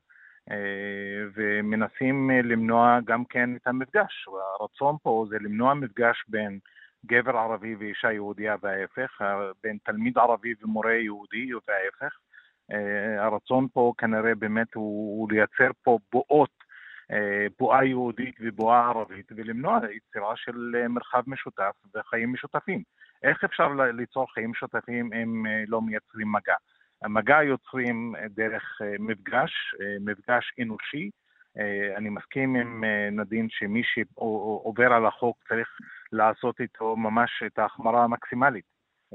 ומנסים 1.34 2.30
למנוע 2.30 2.98
גם 3.04 3.24
כן 3.24 3.56
את 3.56 3.66
המפגש. 3.66 4.28
והרצון 4.28 4.96
פה 5.02 5.26
זה 5.28 5.36
למנוע 5.40 5.74
מפגש 5.74 6.24
בין 6.28 6.58
גבר 7.06 7.36
ערבי 7.36 7.74
ואישה 7.74 8.12
יהודייה 8.12 8.56
וההפך, 8.62 9.22
בין 9.62 9.78
תלמיד 9.84 10.18
ערבי 10.18 10.54
ומורה 10.62 10.94
יהודי 10.94 11.50
וההפך. 11.54 12.16
אה, 12.72 13.24
הרצון 13.24 13.66
פה 13.72 13.92
כנראה 13.98 14.34
באמת 14.34 14.74
הוא, 14.74 15.20
הוא 15.20 15.32
לייצר 15.32 15.70
פה 15.82 15.98
בועות, 16.12 16.50
אה, 17.12 17.46
בועה 17.58 17.84
יהודית 17.84 18.36
ובועה 18.40 18.88
ערבית, 18.88 19.32
ולמנוע 19.36 19.78
יצירה 19.92 20.36
של 20.36 20.86
מרחב 20.88 21.22
משותף 21.26 21.72
וחיים 21.94 22.32
משותפים. 22.32 22.82
איך 23.22 23.44
אפשר 23.44 23.68
ליצור 23.68 24.32
חיים 24.32 24.50
משותפים 24.50 25.12
אם 25.12 25.46
אה, 25.46 25.62
לא 25.68 25.82
מייצרים 25.82 26.32
מגע? 26.32 26.54
המגע 27.02 27.42
יוצרים 27.42 28.14
דרך 28.30 28.80
מפגש, 28.98 29.74
מפגש 30.00 30.52
אנושי. 30.62 31.10
אני 31.96 32.08
מסכים 32.08 32.56
עם 32.56 32.84
נדין 33.12 33.46
שמי 33.50 33.82
שעובר 33.84 34.92
על 34.92 35.06
החוק 35.06 35.36
צריך 35.48 35.68
לעשות 36.12 36.60
איתו 36.60 36.96
ממש 36.96 37.42
את 37.46 37.58
ההחמרה 37.58 38.04
המקסימלית. 38.04 38.64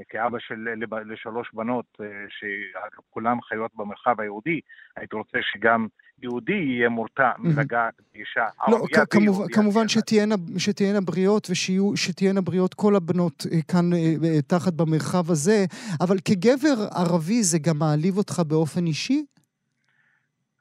כאבא 0.08 0.38
של 0.38 0.68
לשלוש 1.12 1.50
בנות, 1.52 1.86
אה, 2.00 2.06
שכולן 2.28 3.36
חיות 3.48 3.70
במרחב 3.74 4.20
היהודי, 4.20 4.60
הייתי 4.96 5.16
רוצה 5.16 5.38
שגם 5.52 5.86
יהודי 6.22 6.52
יהיה 6.52 6.88
מורתע 6.88 7.30
מלגעת 7.38 7.94
באישה 8.12 8.46
לא, 8.68 8.78
כמובן, 9.10 9.44
כמובן 9.52 9.88
שתהיינה, 9.88 10.34
שתהיינה 10.58 11.00
בריאות 11.00 11.48
ושתהיינה 11.50 12.40
בריאות 12.40 12.74
כל 12.74 12.96
הבנות 12.96 13.46
אה, 13.52 13.58
כאן 13.68 13.92
אה, 13.92 14.42
תחת 14.46 14.72
במרחב 14.72 15.30
הזה, 15.30 15.64
אבל 16.00 16.16
כגבר 16.24 16.74
ערבי 16.94 17.42
זה 17.42 17.58
גם 17.58 17.78
מעליב 17.78 18.18
אותך 18.18 18.42
באופן 18.46 18.86
אישי? 18.86 19.24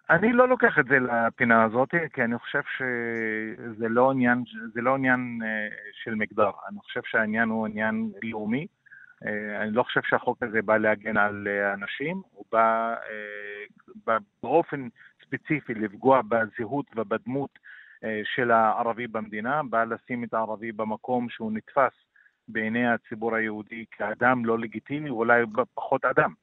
אני 0.09 0.33
לא 0.33 0.49
לוקח 0.49 0.79
את 0.79 0.85
זה 0.85 0.99
לפינה 0.99 1.63
הזאת, 1.63 1.89
כי 2.13 2.23
אני 2.23 2.37
חושב 2.37 2.61
שזה 2.77 3.89
לא 3.89 4.11
עניין, 4.11 4.43
זה 4.73 4.81
לא 4.81 4.95
עניין 4.95 5.39
אה, 5.43 5.67
של 6.03 6.15
מגדר. 6.15 6.49
אני 6.69 6.79
חושב 6.79 7.01
שהעניין 7.05 7.49
הוא 7.49 7.65
עניין 7.65 8.11
לאומי, 8.23 8.67
אני 9.61 9.71
לא 9.71 9.83
חושב 9.83 10.01
שהחוק 10.03 10.43
הזה 10.43 10.61
בא 10.61 10.77
להגן 10.77 11.17
על 11.17 11.47
אנשים, 11.73 12.21
הוא 12.31 12.45
בא, 12.51 12.95
בא 14.05 14.17
באופן 14.43 14.87
ספציפי 15.25 15.73
לפגוע 15.73 16.21
בזהות 16.21 16.85
ובדמות 16.95 17.59
של 18.23 18.51
הערבי 18.51 19.07
במדינה, 19.07 19.61
בא 19.69 19.83
לשים 19.83 20.23
את 20.23 20.33
הערבי 20.33 20.71
במקום 20.71 21.29
שהוא 21.29 21.51
נתפס 21.51 21.93
בעיני 22.47 22.87
הציבור 22.87 23.35
היהודי 23.35 23.85
כאדם 23.91 24.45
לא 24.45 24.59
לגיטימי, 24.59 25.09
ואולי 25.09 25.43
פחות 25.73 26.05
אדם. 26.05 26.33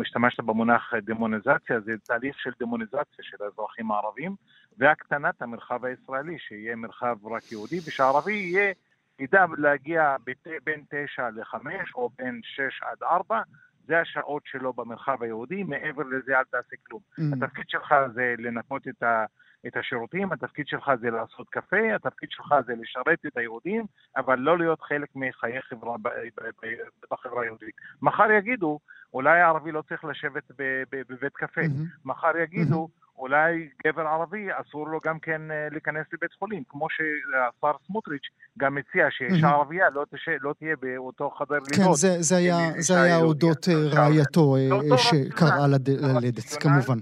השתמשת 0.00 0.40
במונח 0.40 0.94
דמוניזציה, 1.02 1.80
זה 1.80 1.92
תהליך 2.04 2.38
של 2.38 2.50
דמוניזציה 2.60 3.22
של 3.22 3.36
האזרחים 3.44 3.90
הערבים 3.90 4.36
והקטנת 4.78 5.42
המרחב 5.42 5.84
הישראלי, 5.84 6.38
שיהיה 6.38 6.76
מרחב 6.76 7.26
רק 7.26 7.52
יהודי 7.52 7.78
ושהערבי 7.86 8.32
יהיה, 8.32 8.72
ידע 9.18 9.44
להגיע 9.58 10.16
בין 10.64 10.84
תשע 10.90 11.28
לחמש 11.34 11.94
או 11.94 12.10
בין 12.18 12.40
שש 12.44 12.82
עד 12.82 13.02
ארבע, 13.02 13.42
זה 13.86 14.00
השעות 14.00 14.42
שלו 14.46 14.72
במרחב 14.72 15.22
היהודי, 15.22 15.62
מעבר 15.62 16.02
לזה 16.02 16.38
אל 16.38 16.44
תעשה 16.44 16.76
כלום. 16.86 17.00
Mm. 17.18 17.22
התפקיד 17.36 17.64
שלך 17.68 17.94
זה 18.14 18.34
לנקות 18.38 18.88
את 18.88 19.02
ה... 19.02 19.24
את 19.66 19.76
השירותים, 19.76 20.32
התפקיד 20.32 20.66
שלך 20.66 20.90
זה 21.00 21.10
לעשות 21.10 21.48
קפה, 21.48 21.94
התפקיד 21.94 22.30
שלך 22.30 22.54
זה 22.66 22.72
לשרת 22.80 23.26
את 23.26 23.36
היהודים, 23.36 23.84
אבל 24.16 24.38
לא 24.38 24.58
להיות 24.58 24.80
חלק 24.80 25.08
מחיי 25.14 25.62
חברה 25.62 25.96
בחברה 27.10 27.42
היהודית. 27.42 27.74
מחר 28.02 28.30
יגידו, 28.30 28.78
אולי 29.14 29.40
הערבי 29.40 29.72
לא 29.72 29.82
צריך 29.82 30.04
לשבת 30.04 30.42
בבית 30.90 31.36
קפה. 31.36 31.60
Mm-hmm. 31.60 32.04
מחר 32.04 32.36
יגידו. 32.36 32.88
אולי 33.18 33.68
גבר 33.86 34.02
ערבי 34.02 34.46
אסור 34.52 34.88
לו 34.88 34.98
גם 35.04 35.18
כן 35.18 35.50
אה, 35.50 35.68
להיכנס 35.70 36.06
לבית 36.12 36.32
חולים, 36.38 36.62
כמו 36.68 36.86
שהשר 36.90 37.76
סמוטריץ' 37.86 38.28
גם 38.58 38.74
מציע 38.74 39.06
שאישה 39.10 39.48
ערבייה 39.48 39.90
לא, 39.90 40.04
תש... 40.14 40.28
לא 40.40 40.54
תהיה 40.58 40.76
באותו 40.82 41.30
חדר 41.38 41.54
לידות. 41.54 41.86
כן, 41.86 41.92
זה, 41.92 42.16
זה 42.22 42.36
היה, 42.36 42.56
זה 42.78 43.02
היה 43.02 43.18
אודות 43.18 43.68
אה, 43.68 43.74
רעייתו 43.74 44.56
אה, 44.56 44.98
שקראה 44.98 45.66
ללדת, 45.66 46.56
כמובן. 46.60 46.98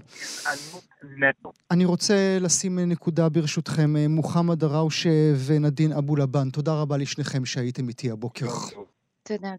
אני 1.71 1.85
רוצה 1.85 2.39
לשים 2.41 2.79
נקודה 2.79 3.29
ברשותכם, 3.29 3.91
מוחמד 4.09 4.59
דראושה 4.59 5.11
ונדין 5.47 5.93
אבו 5.93 6.17
לבן, 6.17 6.51
תודה 6.51 6.73
רבה 6.73 6.97
לשניכם 6.97 7.45
שהייתם 7.45 7.89
איתי 7.89 8.11
הבוקר. 8.11 8.47
תודה. 9.23 9.53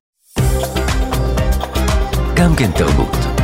גם 2.36 2.50
כן 2.58 2.72
תרבות. 2.78 3.37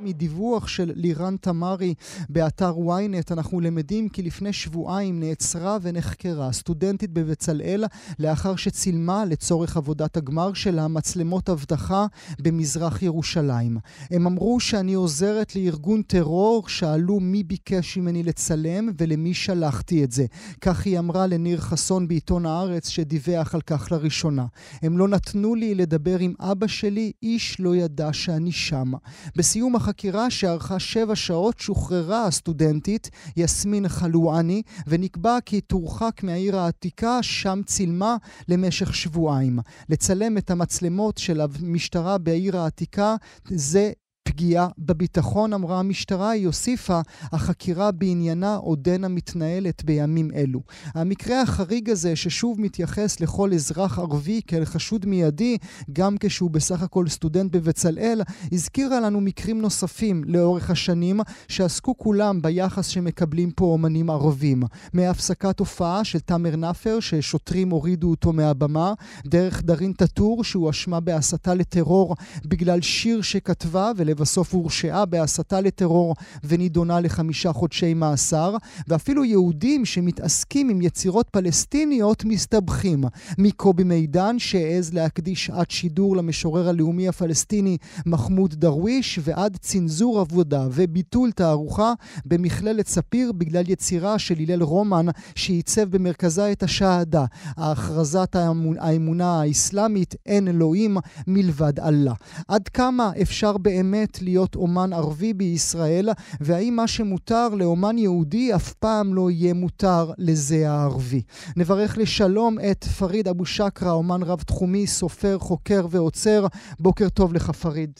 מדיווח 0.00 0.68
של 0.68 0.92
לירן 0.94 1.36
תמרי 1.40 1.94
באתר 2.28 2.74
ynet 2.74 3.32
אנחנו 3.32 3.60
למדים 3.60 4.08
כי 4.08 4.22
לפני 4.22 4.52
שבועיים 4.52 5.20
נעצרה 5.20 5.78
ונחקרה 5.82 6.52
סטודנטית 6.52 7.10
בבצלאל 7.10 7.84
לאחר 8.18 8.56
שצילמה 8.56 9.24
לצורך 9.24 9.76
עבודת 9.76 10.16
הגמר 10.16 10.52
שלה 10.52 10.88
מצלמות 10.88 11.50
אבטחה 11.50 12.06
במזרח 12.40 13.02
ירושלים. 13.02 13.78
הם 14.10 14.26
אמרו 14.26 14.60
שאני 14.60 14.94
עוזרת 14.94 15.56
לארגון 15.56 16.02
טרור, 16.02 16.68
שאלו 16.68 17.20
מי 17.20 17.42
ביקש 17.42 17.96
ממני 17.96 18.22
לצלם 18.22 18.88
ולמי 18.98 19.34
שלחתי 19.34 20.04
את 20.04 20.12
זה. 20.12 20.26
כך 20.60 20.86
היא 20.86 20.98
אמרה 20.98 21.26
לניר 21.26 21.60
חסון 21.60 22.08
בעיתון 22.08 22.46
הארץ 22.46 22.88
שדיווח 22.88 23.54
על 23.54 23.60
כך 23.60 23.92
לראשונה. 23.92 24.46
הם 24.82 24.98
לא 24.98 25.08
נתנו 25.08 25.54
לי 25.54 25.74
לדבר 25.74 26.18
עם 26.18 26.34
אבא 26.40 26.66
שלי, 26.66 27.12
איש 27.22 27.60
לא 27.60 27.76
ידע 27.76 28.12
שאני 28.12 28.52
שם. 28.52 28.92
בסיום 29.36 29.76
החקירה 29.84 30.30
שארכה 30.30 30.78
שבע 30.78 31.16
שעות 31.16 31.58
שוחררה 31.58 32.26
הסטודנטית 32.26 33.10
יסמין 33.36 33.88
חלואני 33.88 34.62
ונקבע 34.86 35.38
כי 35.46 35.60
תורחק 35.60 36.22
מהעיר 36.22 36.58
העתיקה, 36.58 37.18
שם 37.22 37.60
צילמה 37.66 38.16
למשך 38.48 38.94
שבועיים. 38.94 39.58
לצלם 39.88 40.38
את 40.38 40.50
המצלמות 40.50 41.18
של 41.18 41.40
המשטרה 41.40 42.18
בעיר 42.18 42.56
העתיקה 42.56 43.16
זה 43.48 43.92
פגיעה 44.34 44.68
בביטחון, 44.78 45.52
אמרה 45.52 45.78
המשטרה, 45.78 46.30
היא 46.30 46.46
הוסיפה, 46.46 47.00
החקירה 47.22 47.90
בעניינה 47.90 48.56
עודנה 48.56 49.08
מתנהלת 49.08 49.84
בימים 49.84 50.30
אלו. 50.34 50.60
המקרה 50.94 51.42
החריג 51.42 51.90
הזה, 51.90 52.16
ששוב 52.16 52.60
מתייחס 52.60 53.20
לכל 53.20 53.52
אזרח 53.52 53.98
ערבי 53.98 54.40
כאל 54.46 54.64
חשוד 54.64 55.06
מיידי, 55.06 55.58
גם 55.92 56.16
כשהוא 56.20 56.50
בסך 56.50 56.82
הכל 56.82 57.08
סטודנט 57.08 57.52
בבצלאל, 57.52 58.22
הזכירה 58.52 59.00
לנו 59.00 59.20
מקרים 59.20 59.60
נוספים 59.60 60.24
לאורך 60.26 60.70
השנים, 60.70 61.20
שעסקו 61.48 61.96
כולם 61.98 62.42
ביחס 62.42 62.86
שמקבלים 62.86 63.50
פה 63.50 63.64
אומנים 63.64 64.10
ערבים. 64.10 64.62
מהפסקת 64.92 65.58
הופעה 65.58 66.04
של 66.04 66.18
תאמר 66.18 66.56
נאפר, 66.56 67.00
ששוטרים 67.00 67.70
הורידו 67.70 68.10
אותו 68.10 68.32
מהבמה, 68.32 68.92
דרך 69.26 69.62
דארין 69.62 69.92
טאטור, 69.92 70.44
שהואשמה 70.44 71.00
בהסתה 71.00 71.54
לטרור 71.54 72.16
בגלל 72.44 72.80
שיר 72.80 73.22
שכתבה, 73.22 73.90
ול... 73.96 74.23
ולבסוף 74.24 74.54
הורשעה 74.54 75.04
בהסתה 75.04 75.60
לטרור 75.60 76.14
ונידונה 76.44 77.00
לחמישה 77.00 77.52
חודשי 77.52 77.94
מאסר, 77.94 78.56
ואפילו 78.88 79.24
יהודים 79.24 79.84
שמתעסקים 79.84 80.68
עם 80.68 80.82
יצירות 80.82 81.28
פלסטיניות 81.28 82.24
מסתבכים. 82.24 83.04
מקובי 83.38 83.84
מידן 83.84 84.38
שהעז 84.38 84.94
להקדיש 84.94 85.46
שעת 85.46 85.70
שידור 85.70 86.16
למשורר 86.16 86.68
הלאומי 86.68 87.08
הפלסטיני 87.08 87.76
מחמוד 88.06 88.54
דרוויש, 88.54 89.18
ועד 89.22 89.56
צנזור 89.60 90.20
עבודה 90.20 90.66
וביטול 90.72 91.32
תערוכה 91.32 91.92
במכללת 92.26 92.88
ספיר 92.88 93.32
בגלל 93.32 93.70
יצירה 93.70 94.18
של 94.18 94.34
הלל 94.38 94.62
רומן 94.62 95.06
שעיצב 95.34 95.84
במרכזה 95.84 96.52
את 96.52 96.62
השהדה, 96.62 97.24
הכרזת 97.56 98.36
האמונה 98.80 99.40
האסלאמית 99.40 100.14
אין 100.26 100.48
אלוהים 100.48 100.96
מלבד 101.26 101.80
אללה. 101.80 102.14
עד 102.48 102.68
כמה 102.68 103.10
אפשר 103.22 103.58
באמת 103.58 104.13
באמת 104.14 104.22
להיות 104.22 104.54
אומן 104.54 104.92
ערבי 104.92 105.32
בישראל, 105.34 106.08
והאם 106.40 106.76
מה 106.76 106.86
שמותר 106.86 107.48
לאומן 107.48 107.98
יהודי 107.98 108.54
אף 108.54 108.72
פעם 108.72 109.14
לא 109.14 109.30
יהיה 109.30 109.54
מותר 109.54 110.12
לזה 110.18 110.70
הערבי. 110.70 111.22
נברך 111.56 111.98
לשלום 111.98 112.56
את 112.70 112.84
פריד 112.84 113.28
אבו 113.28 113.46
שקרה, 113.46 113.92
אומן 113.92 114.22
רב-תחומי, 114.22 114.86
סופר, 114.86 115.38
חוקר 115.38 115.86
ועוצר. 115.90 116.46
בוקר 116.80 117.08
טוב 117.08 117.34
לך, 117.34 117.50
פריד. 117.50 117.92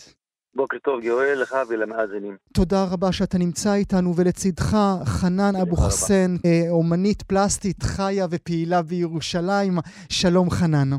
בוקר 0.56 0.78
טוב, 0.84 1.04
יואל, 1.04 1.42
לך 1.42 1.54
ולמאזינים. 1.68 2.36
תודה 2.52 2.84
רבה 2.84 3.12
שאתה 3.12 3.38
נמצא 3.38 3.74
איתנו, 3.74 4.16
ולצידך 4.16 4.76
חנן 5.04 5.56
אבו 5.56 5.76
חסן, 5.76 6.36
אה, 6.44 6.70
אומנית 6.70 7.22
פלסטית 7.22 7.82
חיה 7.82 8.26
ופעילה 8.30 8.82
בירושלים. 8.82 9.78
שלום 10.08 10.50
חנן. 10.50 10.90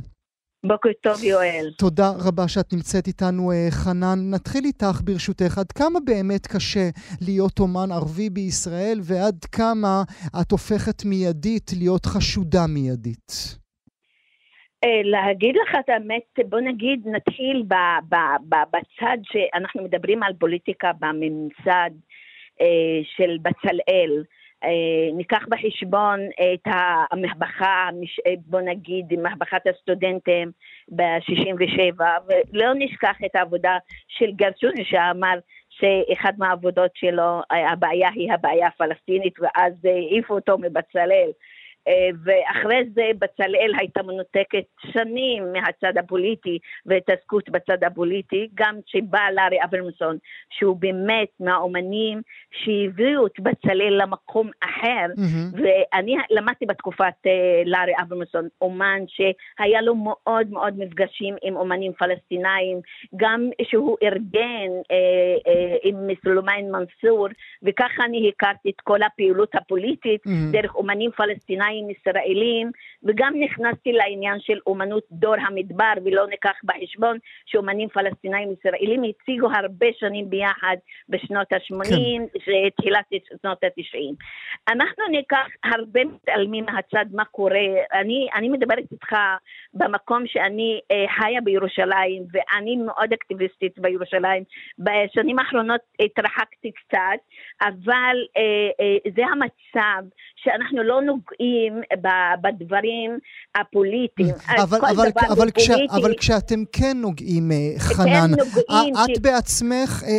בוקר 0.68 0.90
טוב, 1.02 1.24
יואל. 1.24 1.68
תודה 1.78 2.10
רבה 2.28 2.48
שאת 2.48 2.74
נמצאת 2.74 3.08
איתנו, 3.08 3.52
אה, 3.52 3.68
חנן. 3.72 4.20
נתחיל 4.34 4.64
איתך, 4.66 5.02
ברשותך. 5.04 5.58
עד 5.58 5.72
כמה 5.72 6.00
באמת 6.06 6.48
קשה 6.48 6.90
להיות 7.22 7.60
אומן 7.60 7.92
ערבי 7.92 8.30
בישראל, 8.30 8.98
ועד 9.04 9.46
כמה 9.52 10.04
את 10.42 10.52
הופכת 10.52 11.06
מיידית 11.06 11.72
להיות 11.80 12.06
חשודה 12.06 12.64
מיידית? 12.70 13.32
אה, 14.84 15.02
להגיד 15.04 15.56
לך 15.56 15.76
את 15.80 15.90
האמת, 15.90 16.50
בוא 16.50 16.60
נגיד, 16.60 17.08
נתחיל 17.08 17.64
ב, 17.68 17.74
ב, 18.10 18.16
ב, 18.50 18.56
בצד 18.74 19.18
שאנחנו 19.24 19.84
מדברים 19.84 20.24
על 20.24 20.34
פוליטיקה 20.40 20.92
בממסד 21.00 21.92
אה, 22.62 23.00
של 23.16 23.38
בצלאל. 23.42 24.24
אה, 24.66 25.14
ניקח 25.18 25.46
בחשבון 25.50 26.20
את 26.54 26.74
המהפכה, 27.12 27.90
בוא 28.46 28.62
נגיד, 28.62 29.20
מהפכת 29.20 29.62
הסטודנטים 29.68 30.52
ב-67, 30.90 32.02
ולא 32.28 32.74
נשכח 32.76 33.18
את 33.26 33.36
העבודה 33.36 33.78
של 34.08 34.32
גרשוני 34.32 34.86
שאמר 34.86 35.40
שאחד 35.70 36.34
מהעבודות 36.38 36.92
שלו, 36.96 37.42
הבעיה 37.72 38.10
היא 38.10 38.34
הבעיה 38.34 38.68
הפלסטינית, 38.68 39.34
ואז 39.40 39.74
העיפו 39.86 40.36
אותו 40.36 40.58
מבצלאל. 40.58 41.30
אה, 41.88 42.10
ואחרי 42.24 42.84
זה 42.94 43.12
בצלאל 43.20 43.72
הייתה 43.80 44.04
מנותקת 44.04 44.66
שנים 44.94 45.44
מהצד 45.54 45.98
הפוליטי 45.98 46.60
והתעסקות 46.86 47.50
בצד 47.50 47.84
הפוליטי, 47.84 48.48
גם 48.54 48.76
כשבא 48.86 49.20
לארי 49.34 49.58
אברמסון, 49.64 50.18
שהוא 50.50 50.76
באמת 50.76 51.28
מהאומנים 51.40 52.22
שהביאו 52.52 53.28
את 53.28 53.40
בצלאל 53.40 54.02
למקום 54.02 54.50
אחר, 54.64 55.06
mm-hmm. 55.16 55.62
ואני 55.62 56.16
למדתי 56.30 56.66
בתקופת 56.66 57.14
uh, 57.26 57.30
לארי 57.66 57.94
אברמסון, 58.02 58.48
אומן 58.62 59.00
שהיה 59.08 59.82
לו 59.82 59.96
מאוד 59.96 60.52
מאוד 60.52 60.74
מפגשים 60.78 61.36
עם 61.44 61.56
אומנים 61.56 61.94
פלסטינאים, 61.94 62.80
גם 63.16 63.50
שהוא 63.64 63.98
ארגן 64.04 64.70
uh, 64.80 65.48
uh, 65.48 65.80
עם 65.84 65.96
סלומיין 66.24 66.72
מנסור, 66.72 67.28
וככה 67.64 68.06
אני 68.06 68.30
הכרתי 68.30 68.70
את 68.70 68.82
כל 68.82 69.04
הפעילות 69.04 69.56
הפוליטית 69.56 70.26
Mhm. 70.26 70.52
דרך 70.52 70.76
אומנים 70.76 71.12
פלסטינאים 71.12 71.75
ישראלים, 71.90 72.72
וגם 73.04 73.34
נכנסתי 73.40 73.92
לעניין 73.92 74.40
של 74.40 74.60
אומנות 74.68 75.04
דור 75.12 75.36
המדבר, 75.48 75.94
ולא 76.06 76.28
ניקח 76.28 76.56
בחשבון 76.64 77.18
שאומנים 77.46 77.90
פלסטינאים 77.90 78.54
ישראלים 78.54 79.04
הציגו 79.04 79.48
הרבה 79.56 79.88
שנים 80.00 80.30
ביחד 80.30 80.76
בשנות 81.10 81.54
ה-80, 81.54 82.40
כן. 82.46 82.70
תחילת 82.78 83.06
שנות 83.42 83.64
ה-90. 83.64 84.16
אנחנו 84.70 85.04
ניקח 85.12 85.48
הרבה 85.64 86.06
מתעלמים 86.06 86.66
מהצד 86.66 87.06
מה 87.14 87.26
קורה, 87.26 87.68
אני, 87.94 88.28
אני 88.36 88.50
מדברת 88.50 88.84
איתך 88.92 89.16
במקום 89.74 90.28
שאני 90.28 90.80
אה, 90.92 91.06
חיה 91.18 91.42
בירושלים, 91.42 92.24
ואני 92.34 92.76
מאוד 92.76 93.14
אקטיביסטית 93.14 93.80
בירושלים. 93.80 94.44
בשנים 94.80 95.40
האחרונות 95.40 95.82
התרחקתי 96.00 96.72
קצת, 96.72 97.20
אבל 97.62 98.18
אה, 98.38 98.70
אה, 98.80 99.12
זה 99.16 99.24
המצב 99.26 100.04
שאנחנו 100.36 100.84
לא 100.84 101.02
נוגעים 101.02 101.65
ב- 102.02 102.36
בדברים 102.48 103.20
הפוליטיים. 103.56 104.36
אז 104.58 104.64
אבל, 104.74 104.78
אבל, 104.96 105.08
אבל, 105.32 105.52
כש. 105.52 105.70
אבל 105.70 106.14
כשאתם 106.20 106.64
כן 106.72 106.98
נוגעים, 106.98 107.52
אה, 107.52 107.58
חנן, 107.80 108.32
נוגעים, 108.32 108.94
את 108.96 109.16
כי- 109.16 109.20
בעצמך 109.22 110.04
אה, 110.04 110.10
אה, 110.10 110.16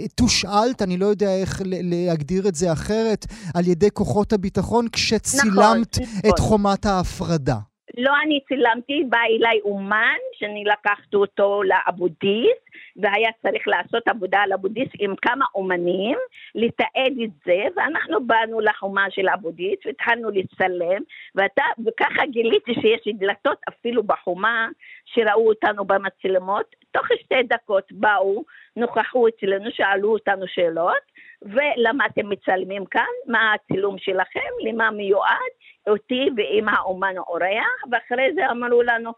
אה, 0.00 0.08
תושאלת, 0.16 0.82
אני 0.82 0.96
לא 0.96 1.06
יודע 1.06 1.36
איך 1.40 1.62
להגדיר 1.64 2.48
את 2.48 2.54
זה 2.54 2.72
אחרת, 2.72 3.24
על 3.54 3.68
ידי 3.68 3.90
כוחות 3.92 4.32
הביטחון 4.32 4.88
כשצילמת 4.92 5.54
נכון. 5.98 6.30
את 6.30 6.38
חומת 6.38 6.86
ההפרדה. 6.86 7.56
לא 7.98 8.12
אני 8.26 8.40
צילמתי, 8.48 9.04
בא 9.08 9.18
אליי 9.18 9.60
אומן, 9.64 10.18
שאני 10.38 10.64
לקחתי 10.64 11.16
אותו 11.16 11.60
לאבודיס, 11.62 12.58
והיה 12.96 13.30
צריך 13.42 13.68
לעשות 13.68 14.08
עבודה 14.08 14.38
על 14.38 14.52
אבודיס 14.52 14.88
עם 14.98 15.16
כמה 15.16 15.44
אומנים, 15.54 16.18
לתעד 16.54 17.14
את 17.24 17.30
זה, 17.46 17.62
ואנחנו 17.76 18.26
באנו 18.26 18.60
לחומה 18.60 19.06
של 19.10 19.28
אבודיס, 19.28 19.78
והתחלנו 19.86 20.30
לצלם, 20.30 21.02
ואתה, 21.34 21.62
וככה 21.86 22.26
גיליתי 22.26 22.74
שיש 22.74 23.14
דלתות 23.14 23.58
אפילו 23.68 24.02
בחומה, 24.02 24.68
שראו 25.04 25.48
אותנו 25.48 25.84
במצלמות, 25.84 26.76
תוך 26.90 27.06
שתי 27.22 27.42
דקות 27.42 27.92
באו, 27.92 28.42
נוכחו 28.76 29.28
אצלנו, 29.28 29.70
שאלו 29.70 30.12
אותנו 30.12 30.46
שאלות, 30.48 31.02
ולמה 31.42 32.06
אתם 32.06 32.28
מצלמים 32.28 32.86
כאן? 32.86 33.14
מה 33.26 33.54
הצילום 33.54 33.98
שלכם? 33.98 34.50
למה 34.64 34.90
מיועד? 34.90 35.54
אותי 35.86 36.30
ועם 36.36 36.68
האומן 36.68 37.14
האורח, 37.16 37.84
ואחרי 37.90 38.34
זה 38.34 38.50
אמרו 38.50 38.82
לנו, 38.82 39.12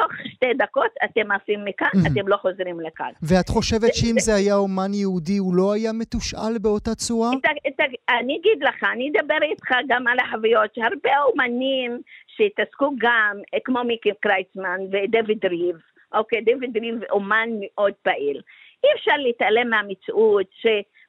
תוך 0.00 0.12
שתי 0.34 0.54
דקות 0.54 0.90
אתם 1.04 1.30
עפים 1.32 1.64
מכאן, 1.64 1.88
Mhm. 1.94 2.12
אתם 2.12 2.28
לא 2.28 2.36
חוזרים 2.36 2.80
לכאן. 2.80 3.10
ואת 3.22 3.48
חושבת 3.48 3.94
שאם 3.94 4.14
זה 4.18 4.34
היה 4.34 4.54
אומן 4.54 4.94
יהודי, 4.94 5.36
הוא 5.36 5.54
לא 5.54 5.72
היה 5.74 5.92
מתושאל 5.92 6.58
באותה 6.58 6.94
צורה? 6.94 7.30
את, 7.32 7.46
את, 7.68 7.80
אני 8.20 8.36
אגיד 8.40 8.62
לך, 8.68 8.84
אני 8.92 9.10
אדבר 9.10 9.38
איתך 9.42 9.68
גם 9.88 10.06
על 10.08 10.18
החוויות, 10.18 10.74
שהרבה 10.74 11.10
אומנים 11.32 12.00
שהתעסקו 12.26 12.90
גם, 12.98 13.36
אה, 13.54 13.58
כמו 13.64 13.84
מיקי 13.84 14.10
קרייצמן 14.20 14.78
ודויד 14.92 15.46
ריב, 15.46 15.76
אוקיי, 16.14 16.40
דויד 16.40 16.76
ריב 16.76 16.94
אומן 17.10 17.48
מאוד 17.60 17.92
פעיל. 18.02 18.40
אי 18.84 18.88
אפשר 18.96 19.16
להתעלם 19.16 19.70
מהמציאות 19.70 20.46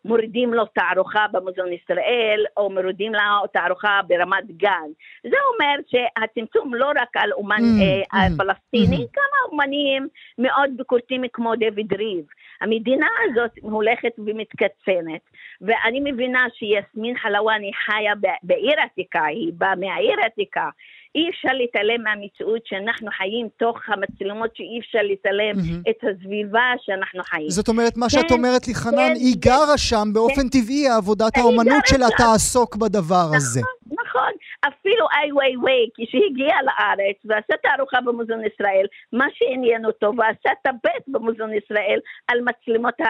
שמורידים 0.03 0.53
לו 0.53 0.65
תערוכה 0.65 1.25
במוזיאון 1.31 1.73
ישראל, 1.73 2.45
או 2.57 2.69
מורידים 2.69 3.13
לו 3.13 3.47
תערוכה 3.53 3.99
ברמת 4.07 4.51
גן. 4.57 4.89
זה 5.23 5.37
אומר 5.53 5.75
שהצמצום 5.87 6.73
לא 6.73 6.87
רק 7.01 7.17
על 7.17 7.31
אומן 7.31 7.61
Mm, 7.61 8.13
אה, 8.13 8.27
mm, 8.27 8.37
פלסטיני, 8.37 9.03
mm. 9.05 9.13
כמה 9.13 9.51
אומנים 9.51 10.07
מאוד 10.37 10.69
ביקורתיים 10.77 11.23
כמו 11.33 11.55
דויד 11.55 11.93
ריב. 11.93 12.25
המדינה 12.61 13.07
הזאת 13.25 13.51
הולכת 13.61 14.11
ומתקצנת, 14.17 15.21
ואני 15.61 15.99
מבינה 16.11 16.45
שיסמין 16.53 17.17
חלואני 17.17 17.71
חיה 17.85 18.13
בעיר 18.43 18.79
עתיקה, 18.79 19.25
היא 19.25 19.53
באה 19.53 19.75
מהעיר 19.75 20.17
עתיקה. 20.25 20.69
אי 21.15 21.29
אפשר 21.29 21.53
להתעלם 21.53 22.03
מהמציאות 22.03 22.61
שאנחנו 22.65 23.09
חיים 23.17 23.47
תוך 23.57 23.77
המצלמות, 23.87 24.55
שאי 24.55 24.79
אפשר 24.79 24.99
לצלם 25.03 25.55
מהמם. 25.55 25.81
את 25.89 25.99
הסביבה 26.03 26.67
שאנחנו 26.81 27.23
חיים. 27.23 27.49
זאת 27.49 27.67
אומרת, 27.67 27.97
מה 27.97 28.09
שאת 28.09 28.27
כן, 28.29 28.33
אומרת 28.33 28.67
לי, 28.67 28.73
חנן, 28.75 28.97
כן, 28.97 29.13
היא 29.15 29.33
כן. 29.33 29.49
גרה 29.49 29.77
שם, 29.77 30.07
באופן 30.13 30.49
טבעי, 30.49 30.87
עבודת 30.87 31.37
האומנות 31.37 31.85
שלה 31.85 32.07
שם. 32.09 32.17
תעסוק 32.17 32.75
בדבר 32.75 33.27
הזה. 33.37 33.61
נכון, 34.01 34.31
אפילו 34.67 35.05
איי 35.13 35.31
ווי 35.31 35.57
ווי, 35.57 35.89
כשהגיע 35.95 36.55
לארץ 36.67 37.17
ועשה 37.25 37.53
תערוכה 37.63 38.01
במוזיאון 38.01 38.41
ישראל, 38.53 38.85
מה 39.13 39.25
שעניין 39.33 39.85
אותו, 39.85 40.11
ועשה 40.17 40.49
טבט 40.63 41.03
במוזיאון 41.07 41.53
ישראל 41.53 41.99
על 42.27 42.39
מצלמות, 42.41 43.01
ה... 43.01 43.09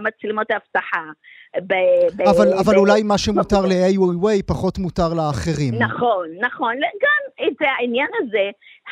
מצלמות 0.00 0.46
האבטחה. 0.50 1.04
ב... 1.56 1.72
ב... 2.16 2.20
אבל, 2.22 2.48
ב... 2.48 2.52
אבל 2.52 2.76
אולי 2.76 3.02
מה 3.02 3.18
שמותר 3.18 3.60
ל-A 3.70 3.98
ווי 3.98 4.42
פחות 4.42 4.78
מותר 4.78 5.14
לאחרים. 5.14 5.74
נכון, 5.74 6.26
נכון. 6.40 6.74
גם 6.76 7.29
את 7.46 7.56
העניין 7.60 8.08
הזה, 8.18 8.50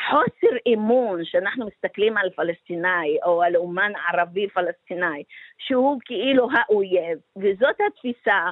חוסר 0.09 0.55
אמון, 0.73 1.25
שאנחנו 1.25 1.67
מסתכלים 1.67 2.17
על 2.17 2.29
פלסטיני 2.29 3.17
או 3.25 3.43
על 3.43 3.55
אומן 3.55 3.91
ערבי 4.11 4.47
פלסטיני, 4.47 5.23
שהוא 5.57 5.99
כאילו 6.05 6.47
האויב, 6.53 7.17
וזאת 7.37 7.75
התפיסה 7.87 8.49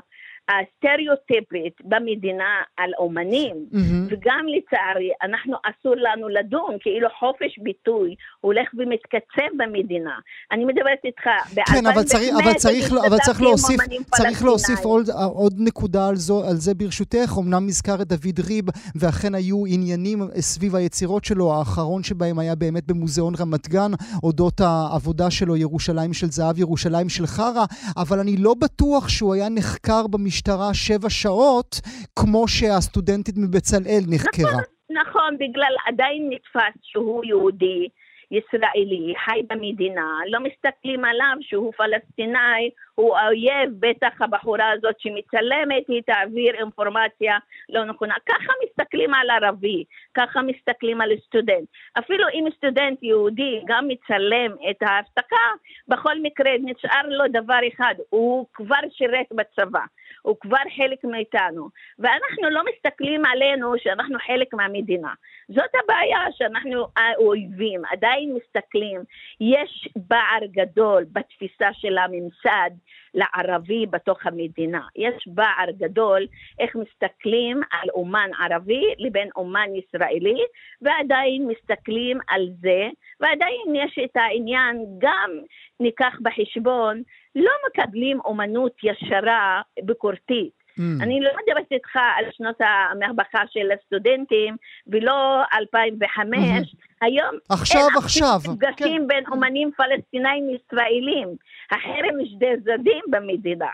הסטריאוטיפית 0.50 1.74
במדינה 1.84 2.54
על 2.78 2.92
אומנים, 2.98 3.56
מהמם. 3.72 4.08
וגם 4.10 4.46
לצערי, 4.58 5.10
אנחנו 5.24 5.56
אסור 5.64 5.96
לנו 5.96 6.30
לדון, 6.30 6.78
כאילו 6.80 7.08
חופש 7.20 7.60
ביטוי 7.60 8.16
הולך 8.42 8.68
ומתקצב 8.78 9.50
במדינה. 9.58 10.16
אני 10.52 10.66
מדברת 10.66 11.00
איתך, 11.06 11.28
ב-2005 11.56 11.74
כן, 11.74 11.86
אבל 11.86 12.04
צריך, 12.04 12.36
אבל 12.44 12.54
צריך, 12.54 12.92
אבל 13.08 13.18
צריך 13.26 13.42
להוסיף, 13.42 13.80
צריך 14.16 14.44
להוסיף. 14.44 14.80
עוד, 14.80 15.10
עוד 15.34 15.54
נקודה 15.58 16.08
על, 16.08 16.16
זו, 16.16 16.44
על 16.50 16.56
זה 16.56 16.74
ברשותך. 16.74 17.34
אמנם 17.40 17.68
נזכר 17.68 18.02
את 18.02 18.08
דוד 18.08 18.40
ריב, 18.48 18.66
ואכן 18.96 19.36
היו 19.36 19.64
עניינים 19.68 20.20
סביב 20.40 20.76
היצירות 20.76 21.26
שלו, 21.26 21.54
האחרון 21.54 22.04
שבהם 22.04 22.40
היה 22.40 22.56
באמת 22.56 22.88
במוזיאון 22.88 23.34
רמת 23.40 23.68
גן, 23.68 23.92
אודות 24.24 24.62
העבודה 24.62 25.32
שלו, 25.32 25.58
ירושלים 25.58 26.14
של 26.14 26.28
זהב, 26.28 26.60
ירושלים 26.60 27.10
של 27.10 27.26
חרא, 27.26 27.66
אבל 27.98 28.20
אני 28.20 28.38
לא 28.38 28.54
בטוח 28.54 29.10
שהוא 29.10 29.34
היה 29.34 29.50
נחקר 29.50 30.08
במשטרה 30.38 30.74
שבע 30.74 31.10
שעות, 31.10 31.76
כמו 32.20 32.48
שהסטודנטית 32.48 33.36
מבצלאל 33.38 34.04
נחקרה. 34.08 34.62
נכון, 34.90 35.38
בגלל 35.40 35.76
עדיין 35.88 36.30
נתפס 36.30 36.80
שהוא 36.84 37.26
יהודי, 37.26 37.88
ישראלי, 38.32 39.14
חי 39.26 39.42
במדינה, 39.50 40.20
לא 40.28 40.40
מסתכלים 40.40 41.06
עליו 41.06 41.36
שהוא 41.42 41.74
פלסטיני, 41.78 42.70
הוא 42.96 43.18
האויב, 43.18 43.70
בטח 43.80 44.22
הבחורה 44.22 44.72
הזאת 44.72 44.96
שמצלמת, 45.00 45.84
היא 45.88 46.02
תעביר 46.06 46.56
אינפורמציה 46.56 47.38
לא 47.70 47.86
נכונה. 47.86 48.14
ככה 48.26 48.54
מסתכלים 48.66 49.14
על 49.14 49.30
ערבי, 49.30 49.84
ככה 50.14 50.42
מסתכלים 50.42 51.02
על 51.02 51.10
סטודנט. 51.26 51.68
אפילו 52.00 52.26
אם 52.34 52.46
סטודנט 52.58 53.04
יהודי 53.04 53.62
גם 53.68 53.88
מצלם 53.88 54.52
את 54.70 54.82
ההפסקה, 54.82 55.48
בכל 55.88 56.22
מקרה 56.22 56.52
נשאר 56.64 57.08
לו 57.08 57.24
דבר 57.30 57.60
אחד, 57.74 57.96
הוא 58.10 58.46
כבר 58.54 58.82
שירת 58.92 59.28
בצבא. 59.32 59.86
הוא 60.28 60.36
כבר 60.40 60.66
חלק 60.76 61.04
מאיתנו, 61.04 61.70
ואנחנו 62.00 62.50
לא 62.50 62.62
מסתכלים 62.74 63.26
עלינו 63.26 63.74
שאנחנו 63.78 64.18
חלק 64.28 64.54
מהמדינה. 64.54 65.14
זאת 65.50 65.72
הבעיה 65.84 66.20
שאנחנו 66.32 66.88
האויבים, 66.98 67.82
עדיין 67.92 68.38
מסתכלים. 68.38 69.02
יש 69.42 69.90
פער 70.08 70.46
גדול 70.52 71.06
בתפיסה 71.12 71.70
של 71.74 71.98
הממסד 71.98 72.70
לערבי 73.18 73.86
בתוך 73.86 74.26
המדינה. 74.26 74.82
יש 74.96 75.28
פער 75.36 75.72
גדול 75.78 76.28
איך 76.60 76.76
מסתכלים 76.76 77.62
על 77.72 77.90
אומן 77.90 78.30
ערבי 78.40 78.84
לבין 78.98 79.30
אומן 79.36 79.70
ישראלי, 79.76 80.42
ועדיין 80.82 81.48
מסתכלים 81.48 82.18
על 82.28 82.48
זה, 82.62 82.90
ועדיין 83.20 83.76
יש 83.76 84.00
את 84.06 84.16
העניין, 84.16 84.86
גם 84.98 85.32
ניקח 85.80 86.14
בחשבון, 86.22 87.02
לא 87.36 87.52
מקבלים 87.68 88.20
אומנות 88.20 88.74
ישרה 88.84 89.62
ביקורתית. 89.84 90.58
Mm. 90.78 91.04
אני 91.04 91.22
לא 91.22 91.30
מדברת 91.30 91.72
איתך 91.72 91.96
על 91.96 92.26
שנות 92.32 92.56
המהפכה 92.60 93.42
של 93.50 93.72
הסטודנטים 93.72 94.56
ולא 94.88 95.44
2005, 95.60 96.76
היום 97.02 97.36
עכשיו, 97.50 97.82
אין 97.82 97.98
עכשיו. 97.98 98.42
מפגשים 98.44 99.08
בין 99.08 99.24
אומנים 99.32 99.72
פלסטינאים 99.78 100.44
ישראלים. 100.50 101.36
החרם 101.72 102.26
שני 102.26 102.48
צדדים 102.64 103.04
במדינה. 103.10 103.66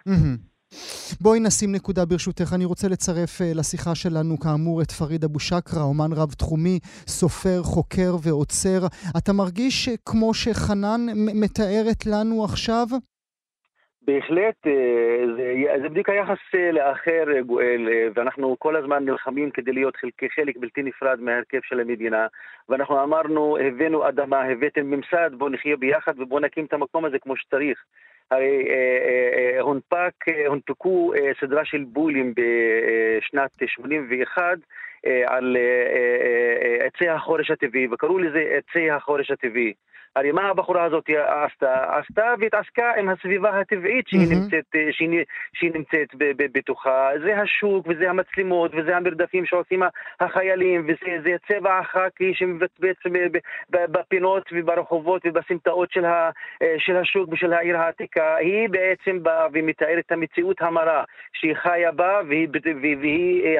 בואי 1.21 1.39
נשים 1.39 1.71
נקודה 1.71 2.05
ברשותך. 2.05 2.53
אני 2.53 2.65
רוצה 2.65 2.87
לצרף 2.87 3.41
uh, 3.41 3.43
לשיחה 3.55 3.95
שלנו 3.95 4.39
כאמור 4.39 4.81
את 4.81 4.91
פריד 4.91 5.23
אבו 5.23 5.39
שקרה, 5.39 5.83
אומן 5.83 6.13
רב-תחומי, 6.13 6.79
סופר, 7.07 7.63
חוקר 7.63 8.15
ועוצר. 8.21 8.87
אתה 9.17 9.33
מרגיש 9.33 9.89
uh, 9.89 9.91
כמו 10.05 10.33
שחנן 10.33 11.01
מתארת 11.15 12.05
לנו 12.05 12.43
עכשיו? 12.43 12.87
בהחלט, 14.07 14.67
אה, 14.67 15.25
זה, 15.37 15.81
זה 15.81 15.89
בדיוק 15.89 16.09
היחס 16.09 16.37
אה, 16.55 16.71
לאחר, 16.71 17.23
אה, 17.35 17.41
גואל, 17.41 17.87
ואנחנו 18.15 18.55
כל 18.59 18.75
הזמן 18.75 19.05
נלחמים 19.05 19.51
כדי 19.51 19.71
להיות 19.71 19.95
חלק, 19.95 20.13
חלק 20.35 20.57
בלתי 20.57 20.83
נפרד 20.83 21.19
מההרכב 21.21 21.59
של 21.63 21.79
המדינה, 21.79 22.27
ואנחנו 22.69 23.03
אמרנו, 23.03 23.57
הבאנו 23.57 24.07
אדמה, 24.07 24.43
הבאתם 24.43 24.85
ממסד, 24.85 25.29
בואו 25.37 25.49
נחיה 25.49 25.77
ביחד 25.77 26.19
ובואו 26.19 26.39
נקים 26.39 26.65
את 26.65 26.73
המקום 26.73 27.05
הזה 27.05 27.19
כמו 27.19 27.37
שצריך. 27.37 27.83
הרי 28.31 28.67
הונפק, 29.59 30.13
הונפקו 30.47 31.13
סדרה 31.39 31.65
של 31.65 31.83
בולים 31.83 32.33
בשנת 32.33 33.51
81 33.65 34.57
על 35.25 35.57
עצי 36.79 37.09
החורש 37.09 37.51
הטבעי, 37.51 37.87
וקראו 37.91 38.19
לזה 38.19 38.57
עצי 38.57 38.91
החורש 38.91 39.31
הטבעי. 39.31 39.73
הרי 40.15 40.31
מה 40.31 40.49
הבחורה 40.49 40.83
הזאת 40.83 41.09
עשתה? 41.27 41.97
עשתה 41.99 42.33
והתעסקה 42.39 42.91
עם 42.97 43.09
הסביבה 43.09 43.59
הטבעית 43.59 44.07
שהיא 44.07 44.27
mm-hmm. 44.27 44.35
נמצאת, 44.35 44.75
שהיא, 44.91 45.23
שהיא 45.53 45.71
נמצאת 45.73 46.07
בתוכה. 46.37 47.09
זה 47.25 47.41
השוק 47.41 47.87
וזה 47.87 48.09
המצלמות 48.09 48.71
וזה 48.75 48.97
המרדפים 48.97 49.45
שעושים 49.45 49.83
החיילים 50.19 50.87
וזה 50.87 51.35
צבע 51.47 51.79
החאקי 51.79 52.33
שמבצבץ 52.33 52.97
בפינות 53.69 54.49
וברחובות 54.51 55.21
ובסמטאות 55.25 55.91
של, 55.91 56.05
ה, 56.05 56.29
של 56.77 56.97
השוק 56.97 57.29
ושל 57.31 57.53
העיר 57.53 57.77
העתיקה. 57.77 58.35
היא 58.35 58.69
בעצם 58.69 59.23
באה 59.23 59.47
ומתארת 59.53 60.05
את 60.05 60.11
המציאות 60.11 60.61
המרה 60.61 61.03
שהיא 61.33 61.55
חיה 61.55 61.91
בה 61.91 62.21
והיא, 62.27 62.47
והיא, 62.81 62.97
והיא, 62.97 63.59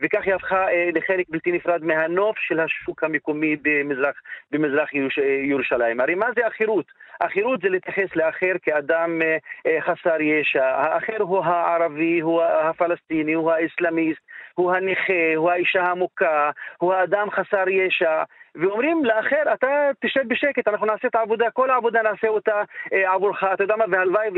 וכך 0.00 0.20
היא 0.24 0.34
הפכה 0.34 0.66
לחלק 0.94 1.26
בלתי 1.28 1.52
נפרד 1.52 1.84
מהנוף 1.84 2.38
של 2.38 2.60
השוק 2.60 3.04
המקומי 3.04 3.56
במזרח, 3.62 4.14
במזרח 4.52 4.88
ירושלים. 5.42 5.63
ירושלים. 5.64 6.00
הרי 6.00 6.14
מה 6.14 6.26
זה 6.36 6.46
החירות? 6.46 6.84
החירות 7.20 7.60
זה 7.60 7.68
להתייחס 7.68 8.16
לאחר 8.16 8.52
כאדם 8.62 9.22
אה, 9.22 9.36
אה, 9.66 9.80
חסר 9.80 10.20
ישע. 10.20 10.64
האחר 10.64 11.22
הוא 11.22 11.44
הערבי, 11.44 12.20
הוא 12.20 12.42
הפלסטיני, 12.42 13.32
הוא 13.32 13.52
האסלאמיסט, 13.52 14.20
הוא 14.54 14.72
הנכה, 14.72 15.34
הוא 15.36 15.50
האישה 15.50 15.82
המוכה, 15.82 16.50
הוא 16.78 16.94
האדם 16.94 17.30
חסר 17.30 17.68
ישע. 17.68 18.22
ואומרים 18.54 19.04
לאחר, 19.04 19.54
אתה 19.54 19.90
תשב 20.00 20.28
בשקט, 20.28 20.68
אנחנו 20.68 20.86
נעשה 20.86 21.08
את 21.08 21.14
העבודה, 21.14 21.50
כל 21.50 21.70
העבודה 21.70 22.02
נעשה 22.02 22.28
אותה 22.28 22.62
אה, 22.92 23.12
עבורך, 23.12 23.44
אתה 23.54 23.64
יודע 23.64 23.76
מה, 23.76 23.84
והלוואי 23.90 24.28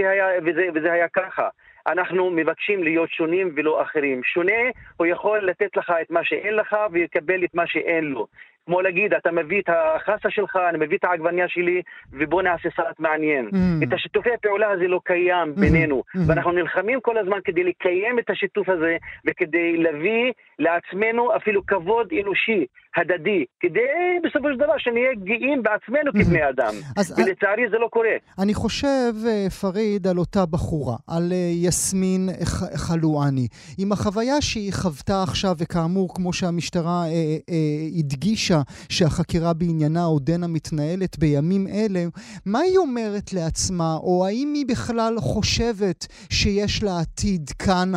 וזה, 0.45 0.67
וזה 0.75 0.93
היה 0.93 1.09
ככה. 1.09 1.49
אנחנו 1.87 2.31
מבקשים 2.31 2.83
להיות 2.83 3.11
שונים 3.11 3.53
ולא 3.57 3.83
אחרים. 3.83 4.23
שונה, 4.25 4.63
הוא 4.97 5.07
יכול 5.07 5.47
לתת 5.49 5.77
לך 5.77 5.93
את 6.03 6.11
מה 6.11 6.25
שאין 6.25 6.55
לך 6.55 6.77
ויקבל 6.91 7.45
את 7.45 7.55
מה 7.55 7.67
שאין 7.67 8.05
לו. 8.05 8.27
כמו 8.67 8.81
להגיד, 8.81 9.15
אתה 9.15 9.31
מביא 9.33 9.61
את 9.61 9.69
החסה 9.69 10.31
שלך, 10.31 10.57
אני 10.71 10.79
מביא 10.87 10.97
את 10.97 11.05
העגבניה 11.05 11.49
שלי, 11.49 11.83
ובוא 12.13 12.43
נעשה 12.43 12.69
סרט 12.77 13.01
מעניין. 13.01 13.49
Mm. 13.49 13.85
את 13.85 13.93
השיתופי 13.93 14.31
הפעולה 14.35 14.71
הזה 14.71 14.89
לא 14.89 15.01
קיים 15.05 15.49
mm-hmm. 15.49 15.61
בינינו, 15.61 16.03
mm-hmm. 16.07 16.21
ואנחנו 16.27 16.53
נלחמים 16.53 17.01
כל 17.01 17.19
הזמן 17.19 17.39
כדי 17.45 17.65
לקיים 17.65 18.19
את 18.19 18.31
השיתוף 18.31 18.69
הזה, 18.69 18.97
וכדי 19.27 19.77
להביא 19.77 20.33
לעצמנו 20.59 21.37
אפילו 21.37 21.67
כבוד 21.67 22.09
אנושי, 22.23 22.67
הדדי, 22.97 23.45
כדי 23.61 23.81
בסופו 24.25 24.49
של 24.53 24.57
דבר 24.57 24.79
שנהיה 24.79 25.15
גאים 25.15 25.63
בעצמנו 25.63 26.11
mm-hmm. 26.11 26.25
כבני 26.25 26.49
אדם. 26.49 26.75
אז, 26.97 27.15
ולצערי 27.19 27.69
זה 27.71 27.79
לא 27.79 27.89
קורה. 27.91 28.17
אני 28.43 28.55
חושב, 28.55 29.13
אה, 29.27 29.51
פריד, 29.61 30.07
על 30.07 30.19
אותה 30.19 30.47
בחורה, 30.47 30.97
על 31.09 31.33
אה, 31.33 31.51
יסמין 31.55 32.29
חלואני, 32.77 33.49
עם 33.79 33.93
החוויה 33.93 34.41
שהיא 34.41 34.73
חוותה 34.73 35.23
עכשיו, 35.23 35.55
וכאמור, 35.59 36.15
כמו 36.15 36.33
שהמשטרה 36.33 37.05
אה, 37.05 37.37
אה, 37.51 37.99
הדגישה, 37.99 38.56
שהחקירה 38.89 39.53
בעניינה 39.53 40.05
עודנה 40.05 40.47
מתנהלת 40.47 41.19
בימים 41.19 41.67
אלה, 41.67 42.05
מה 42.47 42.59
היא 42.59 42.79
אומרת 42.79 43.33
לעצמה, 43.33 43.97
או 44.03 44.27
האם 44.27 44.53
היא 44.55 44.67
בכלל 44.69 45.15
חושבת 45.19 46.07
שיש 46.33 46.83
לה 46.83 46.91
עתיד 47.01 47.51
כאן, 47.67 47.89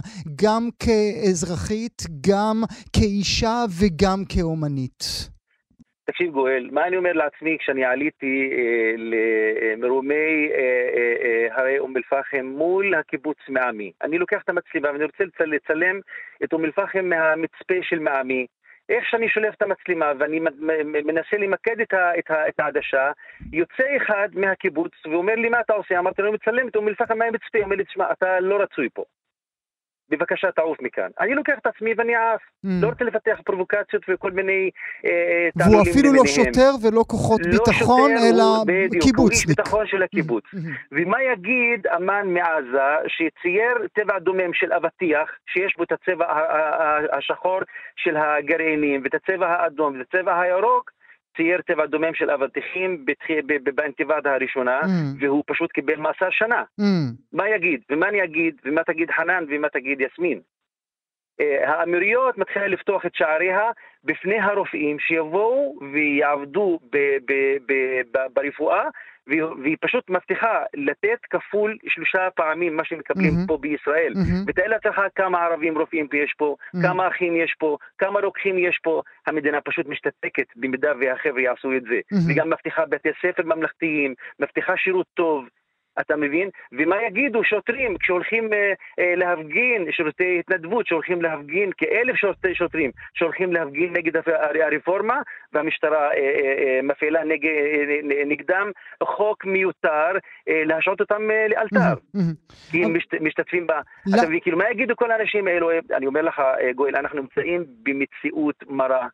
גם 0.43 0.69
כאזרחית, 0.79 2.01
גם 2.27 2.63
כאישה 2.93 3.65
וגם 3.79 4.23
כאומנית? 4.29 5.29
תקשיב 6.09 6.31
גואל, 6.31 6.69
מה 6.71 6.87
אני 6.87 6.97
אומר 6.97 7.13
לעצמי 7.13 7.57
כשאני 7.59 7.85
עליתי 7.85 8.49
אה, 8.51 8.91
למרומי 8.97 10.49
אה, 10.51 10.59
אה, 10.95 11.13
אה, 11.23 11.61
הרי 11.61 11.79
אום 11.79 11.97
אל-פחם 11.97 12.45
מול 12.45 12.95
הקיבוץ 12.95 13.37
מעמי. 13.49 13.91
אני 14.01 14.17
לוקח 14.17 14.41
את 14.43 14.49
המצלמה 14.49 14.91
ואני 14.91 15.03
רוצה 15.03 15.23
לצלם 15.45 15.99
את 16.43 16.53
אום 16.53 16.65
אל-פחם 16.65 17.05
מהמצפה 17.05 17.73
של 17.81 17.99
מעמי. 17.99 18.45
איך 18.89 19.05
שאני 19.09 19.29
שולף 19.29 19.55
את 19.55 19.61
המצלמה 19.61 20.11
ואני 20.19 20.39
מנסה 21.03 21.37
למקד 21.37 21.79
את, 22.49 22.59
העדשה, 22.59 23.11
יוצא 23.53 23.97
אחד 23.97 24.29
מהקיבוץ 24.33 24.91
ואומר 25.05 25.35
לי, 25.35 25.49
מה 25.49 25.59
אתה 25.59 25.73
עושה? 25.73 25.99
אמרתי 25.99 26.21
לו, 26.21 26.31
מצלם 26.31 26.67
את 26.67 26.75
אום 26.75 26.87
אל-פחם 26.87 27.17
מהמצפה, 27.17 27.59
אומר 27.63 27.75
לי, 27.75 27.83
תשמע, 27.83 28.11
אתה 28.11 28.39
לא 28.39 28.61
רצוי 28.61 28.89
פה. 28.93 29.03
בבקשה 30.09 30.51
תעוף 30.51 30.77
מכאן. 30.81 31.09
אני 31.19 31.35
לוקח 31.35 31.53
את 31.61 31.67
עצמי 31.67 31.93
ואני 31.97 32.15
עף. 32.15 32.41
Mm. 32.65 32.69
לא 32.81 32.87
רוצה 32.87 33.03
לפתח 33.03 33.39
פרובוקציות 33.45 34.03
וכל 34.09 34.31
מיני 34.31 34.69
אה, 35.05 35.49
והוא 35.55 35.81
אפילו 35.81 36.13
לא 36.13 36.25
שוטר 36.25 36.71
ולא 36.83 37.03
כוחות 37.07 37.41
לא 37.45 37.51
ביטחון, 37.51 38.11
שוטר, 38.11 38.29
אלא 38.29 38.43
קיבוצניק. 39.01 39.45
בדיוק, 39.45 39.57
ביטחון 39.57 39.87
של 39.87 40.03
הקיבוץ. 40.03 40.43
Mm. 40.55 40.57
ומה 40.91 41.23
יגיד 41.23 41.87
אמן 41.87 42.27
מעזה 42.27 42.89
שצייר 43.07 43.87
טבע 43.93 44.19
דומם 44.19 44.53
של 44.53 44.73
אבטיח, 44.73 45.29
שיש 45.45 45.75
בו 45.77 45.83
את 45.83 45.91
הצבע 45.91 46.25
השחור 47.17 47.59
של 47.95 48.17
הגרעינים, 48.17 49.01
ואת 49.03 49.13
הצבע 49.13 49.47
האדום, 49.47 49.97
ואת 49.97 50.07
הצבע 50.13 50.41
הירוק, 50.41 50.91
צייר 51.37 51.61
טבע 51.61 51.85
דומם 51.85 52.13
של 52.13 52.31
אבטיחים 52.31 53.05
באינתיבאדה 53.75 54.33
הראשונה, 54.33 54.81
mm. 54.81 54.87
והוא 55.19 55.43
פשוט 55.47 55.71
קיבל 55.71 55.95
מאסר 55.95 56.29
שנה. 56.29 56.63
Mm. 56.79 56.83
מה 57.33 57.49
יגיד? 57.49 57.81
ומה 57.89 58.09
אני 58.09 58.23
אגיד? 58.23 58.55
ומה 58.65 58.83
תגיד 58.83 59.11
חנן? 59.11 59.45
ומה 59.49 59.69
תגיד 59.69 60.01
יסמין? 60.01 60.39
Uh, 61.41 61.69
האמירויות 61.69 62.37
מתחילה 62.37 62.67
לפתוח 62.67 63.05
את 63.05 63.15
שעריה 63.15 63.71
בפני 64.03 64.39
הרופאים 64.39 64.99
שיבואו 64.99 65.79
ויעבדו 65.93 66.79
ברפואה 68.33 68.83
והיא 69.29 69.77
פשוט 69.81 70.09
מבטיחה 70.09 70.63
לתת 70.73 71.19
כפול 71.29 71.77
שלושה 71.87 72.29
פעמים 72.35 72.75
מה 72.77 72.85
שמקבלים 72.85 73.33
mm-hmm. 73.33 73.47
פה 73.47 73.57
בישראל. 73.57 74.13
Mm-hmm. 74.13 74.43
ותאר 74.47 74.67
לעצמך 74.67 75.01
כמה 75.15 75.45
ערבים 75.45 75.77
רופאים 75.77 76.07
יש 76.13 76.33
פה, 76.37 76.55
mm-hmm. 76.59 76.81
כמה 76.81 77.07
אחים 77.07 77.35
יש 77.35 77.55
פה, 77.59 77.77
כמה 77.97 78.19
רוקחים 78.19 78.57
יש 78.57 78.79
פה. 78.83 79.01
המדינה 79.27 79.61
פשוט 79.61 79.85
משתתקת 79.87 80.47
במידה 80.55 80.91
והחבר'ה 80.99 81.41
יעשו 81.41 81.73
את 81.77 81.81
זה. 81.81 81.99
Mm-hmm. 82.13 82.31
וגם 82.33 82.49
מבטיחה 82.49 82.85
בתי 82.85 83.09
ספר 83.21 83.43
ממלכתיים, 83.43 84.13
מבטיחה 84.39 84.77
שירות 84.77 85.07
טוב. 85.13 85.45
אתה 86.01 86.15
מבין? 86.15 86.49
ומה 86.71 86.95
יגידו 87.07 87.43
שוטרים 87.43 87.97
כשהולכים 87.97 88.53
אה, 88.53 88.73
אה, 88.99 89.15
להפגין, 89.15 89.91
שירותי 89.91 90.39
התנדבות, 90.39 90.87
שהולכים 90.87 91.21
להפגין 91.21 91.71
כאלף 91.77 92.15
שוטרים, 92.53 92.91
שהולכים 93.13 93.53
להפגין 93.53 93.93
נגד 93.93 94.11
הרפורמה, 94.63 95.21
והמשטרה 95.53 96.07
אה, 96.07 96.13
אה, 96.13 96.53
אה, 96.59 96.79
מפעילה 96.83 97.23
נג, 97.23 97.45
אה, 97.45 98.25
נגדם 98.25 98.71
חוק 99.03 99.45
מיותר 99.45 100.11
אה, 100.49 100.63
להשעות 100.65 100.99
אותם 100.99 101.31
אה, 101.31 101.47
לאלתר. 101.47 102.01
כי 102.71 102.83
הם 102.83 102.97
משת, 102.97 103.13
משתתפים 103.21 103.67
ב... 103.67 103.71
אתה 104.15 104.27
מבין? 104.27 104.39
כאילו, 104.39 104.57
מה 104.57 104.71
יגידו 104.71 104.95
כל 104.95 105.11
האנשים 105.11 105.47
האלו? 105.47 105.69
אני 105.93 106.07
אומר 106.07 106.21
לך, 106.21 106.39
אה, 106.39 106.73
גואל, 106.73 106.95
אנחנו 106.95 107.21
נמצאים 107.21 107.65
במציאות 107.83 108.63
מרה. 108.67 109.07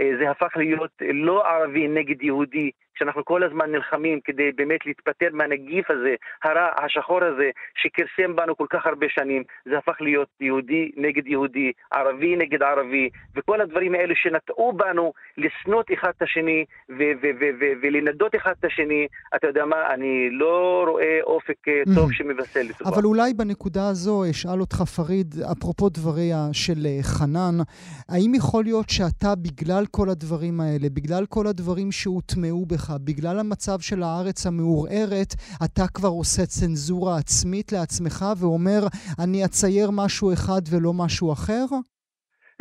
אה, 0.00 0.10
זה 0.18 0.30
הפך 0.30 0.56
להיות 0.56 0.90
לא 1.00 1.46
ערבי 1.46 1.88
נגד 1.88 2.22
יהודי, 2.22 2.70
שאנחנו 2.98 3.24
כל 3.24 3.42
הזמן 3.42 3.72
נלחמים 3.72 4.20
כדי 4.24 4.52
באמת 4.56 4.86
להתפטר 4.86 5.28
מהנגיף 5.32 5.90
הזה, 5.90 6.14
הרע, 6.44 6.68
השחור 6.84 7.24
הזה, 7.24 7.50
שכרסם 7.82 8.36
בנו 8.36 8.56
כל 8.56 8.66
כך 8.70 8.86
הרבה 8.86 9.06
שנים, 9.08 9.42
זה 9.64 9.78
הפך 9.78 9.96
להיות 10.00 10.28
יהודי 10.40 10.90
נגד 10.96 11.26
יהודי, 11.26 11.72
ערבי 11.92 12.36
נגד 12.36 12.62
ערבי, 12.62 13.08
וכל 13.36 13.60
הדברים 13.60 13.94
האלה 13.94 14.14
שנטעו 14.16 14.72
בנו 14.72 15.12
לשנות 15.36 15.86
אחד 15.94 16.12
את 16.16 16.22
השני 16.22 16.64
ולנדות 17.82 18.34
אחד 18.34 18.52
את 18.60 18.64
השני, 18.64 19.06
אתה 19.36 19.46
יודע 19.46 19.64
מה, 19.64 19.94
אני 19.94 20.28
לא 20.30 20.84
רואה 20.88 21.18
אופק 21.22 21.68
אה, 21.68 21.82
טוב 21.94 22.10
mm. 22.10 22.14
שמבשר 22.14 22.60
לטובה. 22.64 22.90
אבל 22.90 23.04
אולי 23.04 23.34
בנקודה 23.34 23.88
הזו 23.88 24.30
אשאל 24.30 24.60
אותך, 24.60 24.76
פריד, 24.76 25.34
אפרופו 25.52 25.88
דבריה 25.88 26.48
של 26.52 26.86
אה, 26.86 26.98
חנן, 27.02 27.54
האם 28.08 28.34
יכול 28.34 28.64
להיות 28.64 28.88
שאתה, 28.90 29.34
בגלל 29.34 29.84
כל 29.90 30.08
הדברים 30.08 30.60
האלה, 30.60 30.88
בגלל 30.94 31.26
כל 31.26 31.46
הדברים 31.46 31.92
שהוטמעו 31.92 32.66
בך, 32.66 32.81
בגלל 33.04 33.38
המצב 33.40 33.78
של 33.80 34.02
הארץ 34.02 34.46
המעורערת, 34.46 35.32
אתה 35.64 35.82
כבר 35.94 36.08
עושה 36.08 36.42
צנזורה 36.46 37.16
עצמית 37.18 37.72
לעצמך 37.72 38.24
ואומר, 38.40 38.80
אני 39.24 39.44
אצייר 39.44 39.90
משהו 39.92 40.32
אחד 40.32 40.62
ולא 40.70 40.92
משהו 41.04 41.32
אחר? 41.32 41.64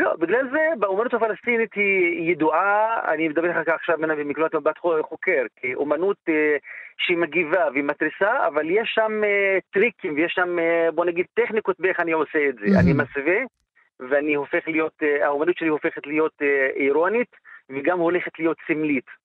לא, 0.01 0.13
בגלל 0.19 0.49
זה 0.51 0.59
באומנות 0.79 1.13
הפלסטינית 1.13 1.73
היא 1.73 2.31
ידועה, 2.31 2.99
אני 3.13 3.27
מדבר 3.27 3.59
איתך 3.59 3.69
עכשיו 3.69 3.97
מנקודת 3.97 4.55
מבט 4.55 4.77
חוקר, 5.01 5.43
כאומנות 5.55 6.17
אה, 6.29 6.57
שהיא 6.97 7.17
מגיבה 7.17 7.67
והיא 7.73 7.83
מתריסה, 7.83 8.47
אבל 8.47 8.69
יש 8.69 8.91
שם 8.95 9.23
אה, 9.23 9.57
טריקים 9.73 10.13
ויש 10.15 10.33
שם, 10.35 10.59
אה, 10.59 10.91
בוא 10.91 11.05
נגיד, 11.05 11.25
טכניקות 11.33 11.79
באיך 11.79 11.99
אני 11.99 12.11
עושה 12.11 12.39
את 12.49 12.55
זה. 12.55 12.79
אני 12.79 12.93
מסווה, 12.93 13.39
ואני 14.09 14.33
הופך 14.33 14.67
להיות, 14.67 15.03
האומנות 15.23 15.57
שלי 15.57 15.67
הופכת 15.67 16.07
להיות 16.07 16.41
אירונית, 16.75 17.35
וגם 17.69 17.99
הולכת 17.99 18.39
להיות 18.39 18.57
סמלית. 18.67 19.20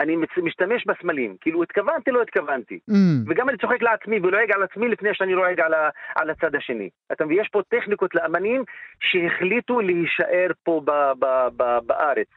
אני 0.00 0.16
משתמש 0.42 0.86
בסמלים. 0.86 1.36
כאילו, 1.40 1.62
התכוונתי, 1.62 2.10
לא 2.10 2.22
התכוונתי. 2.22 2.78
Mm. 2.90 2.94
וגם 3.26 3.48
אני 3.48 3.58
צוחק 3.58 3.82
לעצמי 3.82 4.18
ולועג 4.20 4.52
על 4.52 4.62
עצמי 4.62 4.88
לפני 4.88 5.08
שאני 5.12 5.34
לועג 5.34 5.60
על, 5.60 5.74
ה, 5.74 5.88
על 6.14 6.30
הצד 6.30 6.54
השני. 6.54 6.88
אתה 7.12 7.24
מבין? 7.24 7.40
יש 7.40 7.48
פה 7.52 7.62
טכניקות 7.68 8.14
לאמנים 8.14 8.64
שהחליטו 9.00 9.80
להישאר 9.80 10.50
פה 10.62 10.80
ב, 10.84 10.90
ב, 11.18 11.26
ב, 11.56 11.78
בארץ. 11.86 12.28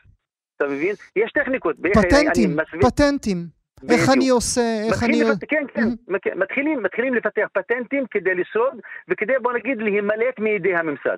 אתה 0.58 0.66
מבין? 0.66 0.96
יש 1.16 1.32
טכניקות. 1.32 1.76
פטנטים, 1.94 2.50
מסביר... 2.50 2.90
פטנטים. 2.90 3.61
איך 3.90 4.10
אני 4.10 4.30
עושה, 4.30 4.84
איך 4.84 5.04
אני... 5.04 5.24
לפתח, 5.24 5.46
כן, 5.50 5.64
כן, 5.74 5.84
mm-hmm. 5.84 6.36
מתחילים, 6.36 6.84
מתחילים 6.84 7.14
לפתח 7.16 7.48
פטנטים 7.54 8.04
כדי 8.12 8.36
לשרוד 8.36 8.80
וכדי, 9.10 9.34
בוא 9.42 9.54
נגיד, 9.54 9.78
להימלט 9.78 10.40
מידי 10.40 10.76
הממסד. 10.76 11.18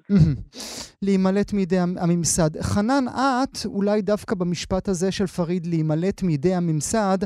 להימלט 1.01 1.53
מידי 1.53 1.79
הממסד. 1.79 2.61
חנן, 2.61 3.05
את, 3.07 3.57
אולי 3.65 4.01
דווקא 4.01 4.35
במשפט 4.35 4.87
הזה 4.87 5.11
של 5.11 5.27
פריד, 5.27 5.65
להימלט 5.65 6.23
מידי 6.23 6.55
הממסד, 6.55 7.17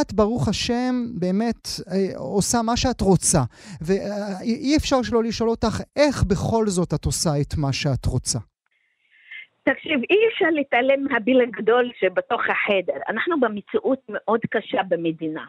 את, 0.00 0.12
ברוך 0.12 0.48
השם, 0.48 1.06
באמת 1.14 1.68
אה, 1.90 2.08
עושה 2.16 2.62
מה 2.62 2.76
שאת 2.76 3.00
רוצה. 3.00 3.42
ואי 3.80 4.76
אפשר 4.76 5.02
שלא 5.02 5.22
לשאול 5.22 5.50
אותך, 5.50 5.80
איך 5.96 6.22
בכל 6.22 6.66
זאת 6.66 6.94
את 6.94 7.04
עושה 7.04 7.40
את 7.40 7.56
מה 7.56 7.72
שאת 7.72 8.06
רוצה? 8.06 8.38
תקשיב, 9.62 10.00
אי 10.10 10.16
אפשר 10.32 10.46
להתעלם 10.52 11.04
מהביל 11.04 11.40
הגדול 11.40 11.90
שבתוך 11.98 12.40
החדר. 12.48 13.00
אנחנו 13.08 13.40
במציאות 13.40 13.98
מאוד 14.08 14.40
קשה 14.50 14.82
במדינה. 14.88 15.44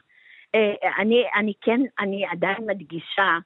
אה, 0.56 0.74
אני, 1.00 1.24
אני 1.36 1.54
כן, 1.62 1.82
אני 2.00 2.26
עדיין 2.32 2.58
מדגישה, 2.68 3.38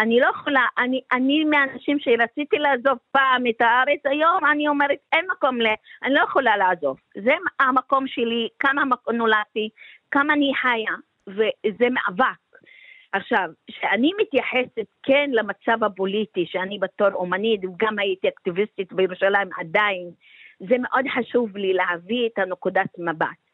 אני 0.00 0.20
לא 0.20 0.26
יכולה, 0.26 0.66
אני, 0.78 1.00
אני 1.12 1.44
מהאנשים 1.44 1.98
שרציתי 1.98 2.56
לעזוב 2.58 2.98
פעם 3.10 3.46
את 3.46 3.60
הארץ, 3.60 4.00
היום 4.04 4.46
אני 4.52 4.68
אומרת, 4.68 4.98
אין 5.12 5.26
מקום 5.32 5.60
ל... 5.60 5.66
אני 6.02 6.14
לא 6.14 6.20
יכולה 6.20 6.56
לעזוב. 6.56 6.96
זה 7.24 7.32
המקום 7.60 8.06
שלי, 8.06 8.48
כמה 8.58 8.82
נולדתי, 9.12 9.68
כמה 10.10 10.32
אני 10.32 10.52
חיה, 10.56 10.94
וזה 11.28 11.86
מאבק. 11.90 12.45
עכשיו, 13.16 13.48
כשאני 13.66 14.10
מתייחסת 14.20 14.86
כן 15.02 15.30
למצב 15.32 15.84
הפוליטי, 15.84 16.46
שאני 16.46 16.78
בתור 16.78 17.12
אומנית 17.12 17.60
וגם 17.64 17.98
הייתי 17.98 18.28
אקטיביסטית 18.28 18.92
בירושלים 18.92 19.48
עדיין, 19.58 20.10
זה 20.58 20.76
מאוד 20.78 21.04
חשוב 21.14 21.56
לי 21.56 21.72
להביא 21.72 22.26
את 22.26 22.38
הנקודת 22.38 22.98
מבט. 22.98 23.45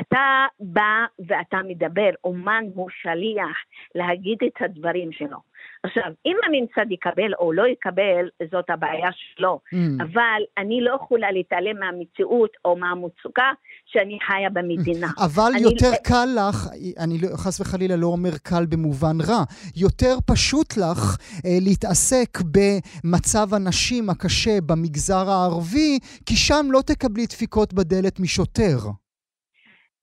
אתה 0.00 0.46
בא 0.60 1.04
ואתה 1.28 1.56
מדבר, 1.68 2.10
אומן 2.24 2.64
הוא 2.74 2.88
שליח 3.02 3.56
להגיד 3.94 4.38
את 4.46 4.62
הדברים 4.62 5.12
שלו. 5.12 5.38
עכשיו, 5.82 6.04
אם 6.26 6.36
הממסד 6.46 6.92
יקבל 6.92 7.34
או 7.38 7.52
לא 7.52 7.66
יקבל, 7.66 8.28
זאת 8.50 8.70
הבעיה 8.70 9.10
שלו. 9.12 9.60
Mm. 9.74 10.02
אבל 10.02 10.42
אני 10.58 10.80
לא 10.80 10.98
יכולה 11.02 11.30
להתעלם 11.30 11.80
מהמציאות 11.80 12.50
או 12.64 12.76
מהמצוקה 12.76 13.52
שאני 13.86 14.18
חיה 14.26 14.50
במדינה. 14.50 15.08
אבל 15.26 15.50
אני... 15.54 15.62
יותר 15.62 15.90
לא- 15.90 15.96
קל 16.04 16.28
לך, 16.38 16.68
אני 16.98 17.18
לא- 17.22 17.36
חס 17.36 17.60
וחלילה 17.60 17.96
לא 17.96 18.06
אומר 18.06 18.30
קל 18.42 18.66
במובן 18.66 19.16
רע, 19.28 19.42
יותר 19.76 20.14
פשוט 20.26 20.76
לך 20.76 21.16
אה, 21.46 21.58
להתעסק 21.60 22.38
במצב 22.54 23.54
הנשים 23.54 24.10
הקשה 24.10 24.60
במגזר 24.66 25.30
הערבי, 25.30 25.98
כי 26.26 26.36
שם 26.36 26.66
לא 26.70 26.80
תקבלי 26.86 27.26
דפיקות 27.26 27.74
בדלת 27.74 28.20
משוטר. 28.20 29.03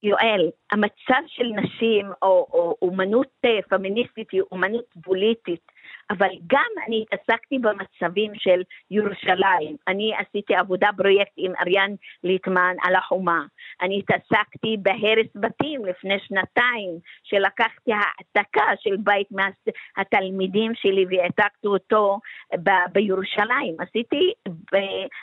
יואל, 0.03 0.49
המצב 0.71 1.23
של 1.27 1.45
נשים 1.45 2.05
או, 2.21 2.47
או 2.53 2.75
אומנות 2.81 3.27
אה, 3.45 3.61
פמיניסטית 3.69 4.31
היא 4.31 4.41
אומנות 4.51 4.85
פוליטית 5.03 5.71
אבל 6.11 6.29
גם 6.47 6.71
אני 6.87 7.03
התעסקתי 7.03 7.59
במצבים 7.59 8.31
של 8.35 8.61
ירושלים. 8.91 9.75
אני 9.87 10.13
עשיתי 10.17 10.55
עבודה 10.55 10.89
פרויקט 10.97 11.31
עם 11.37 11.51
אריאן 11.61 11.91
ליטמן 12.23 12.75
על 12.83 12.95
החומה. 12.95 13.43
אני 13.81 13.99
התעסקתי 13.99 14.77
בהרס 14.81 15.27
בתים 15.35 15.85
לפני 15.85 16.19
שנתיים, 16.19 16.99
שלקחתי 17.23 17.91
העתקה 17.93 18.71
של 18.79 18.95
בית 18.97 19.27
מהתלמידים 19.31 20.71
שלי 20.75 21.05
והעתקתי 21.09 21.67
אותו 21.67 22.19
ב- 22.63 22.91
בירושלים. 22.91 23.75
עשיתי 23.79 24.33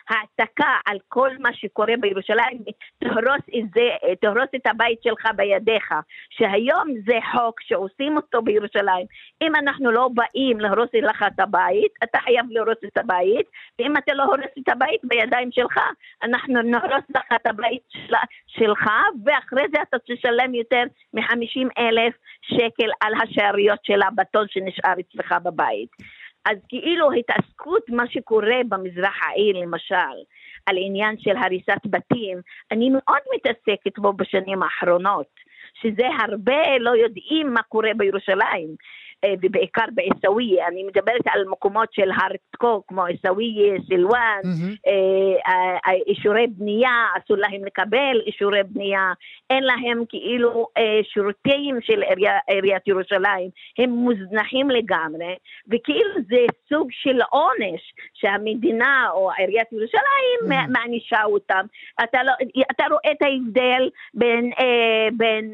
העתקה 0.08 0.74
על 0.86 0.98
כל 1.08 1.30
מה 1.38 1.52
שקורה 1.52 1.94
בירושלים, 2.00 2.58
תהרוס 2.98 3.44
את, 3.58 3.64
זה, 3.74 4.14
תהרוס 4.20 4.48
את 4.56 4.66
הבית 4.66 5.02
שלך 5.02 5.26
בידיך, 5.36 5.94
שהיום 6.30 6.88
זה 7.06 7.18
חוק 7.32 7.60
שעושים 7.60 8.16
אותו 8.16 8.42
בירושלים. 8.42 9.06
אם 9.42 9.56
אנחנו 9.56 9.90
לא 9.90 10.08
באים 10.14 10.60
להרוס 10.60 10.77
להרוס 10.78 10.94
לך 10.94 11.24
את 11.26 11.40
הבית, 11.40 11.92
אתה 12.04 12.18
חייב 12.20 12.46
להרוס 12.50 12.78
את 12.84 12.98
הבית, 12.98 13.46
ואם 13.78 13.96
אתה 13.96 14.14
לא 14.14 14.24
הורס 14.24 14.52
את 14.58 14.68
הבית 14.68 15.00
בידיים 15.04 15.52
שלך, 15.52 15.80
אנחנו 16.22 16.62
נהרוס 16.62 17.04
לך 17.16 17.32
את 17.34 17.46
הבית 17.46 17.82
של, 17.88 18.14
שלך, 18.46 18.90
ואחרי 19.24 19.62
זה 19.72 19.82
אתה 19.82 19.96
תשלם 19.98 20.54
יותר 20.54 20.82
מ-50 21.14 21.68
אלף 21.78 22.14
שקל 22.42 22.90
על 23.00 23.12
השאריות 23.22 23.84
של 23.84 24.02
הבטון 24.02 24.46
שנשאר 24.48 24.94
אצלך 25.00 25.34
בבית. 25.42 25.88
אז 26.44 26.56
כאילו 26.68 27.12
התעסקות 27.12 27.82
מה 27.88 28.04
שקורה 28.10 28.56
במזרח 28.68 29.16
העיר 29.22 29.56
למשל, 29.56 30.16
על 30.66 30.76
עניין 30.78 31.18
של 31.18 31.36
הריסת 31.36 31.86
בתים, 31.86 32.38
אני 32.72 32.90
מאוד 32.90 33.20
מתעסקת 33.34 33.98
בו 33.98 34.12
בשנים 34.12 34.62
האחרונות, 34.62 35.26
שזה 35.82 36.06
הרבה 36.20 36.78
לא 36.80 36.90
יודעים 36.90 37.54
מה 37.54 37.62
קורה 37.62 37.90
בירושלים. 37.96 38.68
אה, 39.24 39.34
ובעיקר 39.42 39.84
בעיסאוויה, 39.94 40.68
אני 40.68 40.84
מדברת 40.84 41.26
על 41.26 41.44
מקומות 41.48 41.88
של 41.92 42.10
הארדקור 42.10 42.84
כמו 42.88 43.04
עיסאוויה, 43.04 43.74
סילואן, 43.88 44.40
אה, 44.86 45.92
אישורי 46.06 46.46
בנייה, 46.46 47.06
אסור 47.18 47.36
להם 47.36 47.64
לקבל 47.64 48.20
אישורי 48.26 48.62
בנייה, 48.62 49.12
אין 49.50 49.62
להם 49.62 50.04
כאילו 50.08 50.66
אה, 50.78 51.00
שירותים 51.02 51.78
של 51.80 52.02
עיריית 52.48 52.88
ירושלים, 52.88 53.50
הם 53.78 53.90
מוזנחים 53.90 54.70
לגמרי, 54.70 55.36
וכאילו 55.68 56.10
זה 56.28 56.46
סוג 56.68 56.88
של 56.90 57.20
עונש 57.30 57.94
שהמדינה 58.14 59.08
או 59.12 59.30
עיריית 59.38 59.72
ירושלים 59.72 60.70
מענישה 60.72 61.24
אותם. 61.24 61.66
אתה, 62.02 62.22
לא, 62.22 62.32
אתה 62.70 62.84
רואה 62.90 63.12
את 63.12 63.22
ההבדל 63.22 63.88
בין, 64.14 64.50
בין 65.12 65.52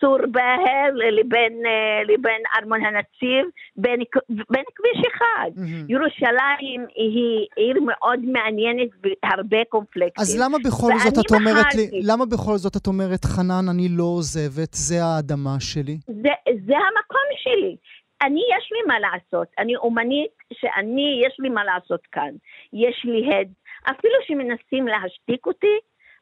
סור 0.00 0.18
בהר 0.26 0.90
לבין 0.94 1.63
לבין 2.08 2.42
ארמון 2.58 2.84
הנציב, 2.84 3.46
בין, 3.76 4.00
בין 4.28 4.64
כביש 4.74 5.06
אחד. 5.14 5.50
Mm-hmm. 5.56 5.86
ירושלים 5.88 6.86
היא 6.94 7.46
עיר 7.56 7.80
מאוד 7.80 8.20
מעניינת 8.24 8.88
והרבה 9.02 9.64
קומפלקטים. 9.68 10.22
אז 10.22 10.40
למה 10.42 10.58
בכל 10.64 10.92
זאת 11.04 11.26
את 11.26 11.30
אומרת 11.30 11.74
לי, 11.74 12.00
למה 12.02 12.26
בכל 12.26 12.56
זאת 12.56 12.76
את 12.76 12.86
אומרת, 12.86 13.24
חנן, 13.24 13.68
אני 13.70 13.88
לא 13.90 14.04
עוזבת, 14.04 14.74
זה 14.74 15.04
האדמה 15.04 15.56
שלי? 15.60 15.96
זה, 16.06 16.34
זה 16.66 16.74
המקום 16.76 17.28
שלי. 17.42 17.76
אני, 18.22 18.40
יש 18.56 18.70
לי 18.72 18.82
מה 18.86 18.98
לעשות. 18.98 19.48
אני 19.58 19.76
אומנית 19.76 20.30
שאני, 20.52 21.22
יש 21.26 21.36
לי 21.38 21.48
מה 21.48 21.64
לעשות 21.64 22.00
כאן. 22.12 22.30
יש 22.72 23.04
לי 23.04 23.34
הד. 23.34 23.48
אפילו 23.90 24.14
שמנסים 24.26 24.86
להשתיק 24.88 25.46
אותי, 25.46 25.76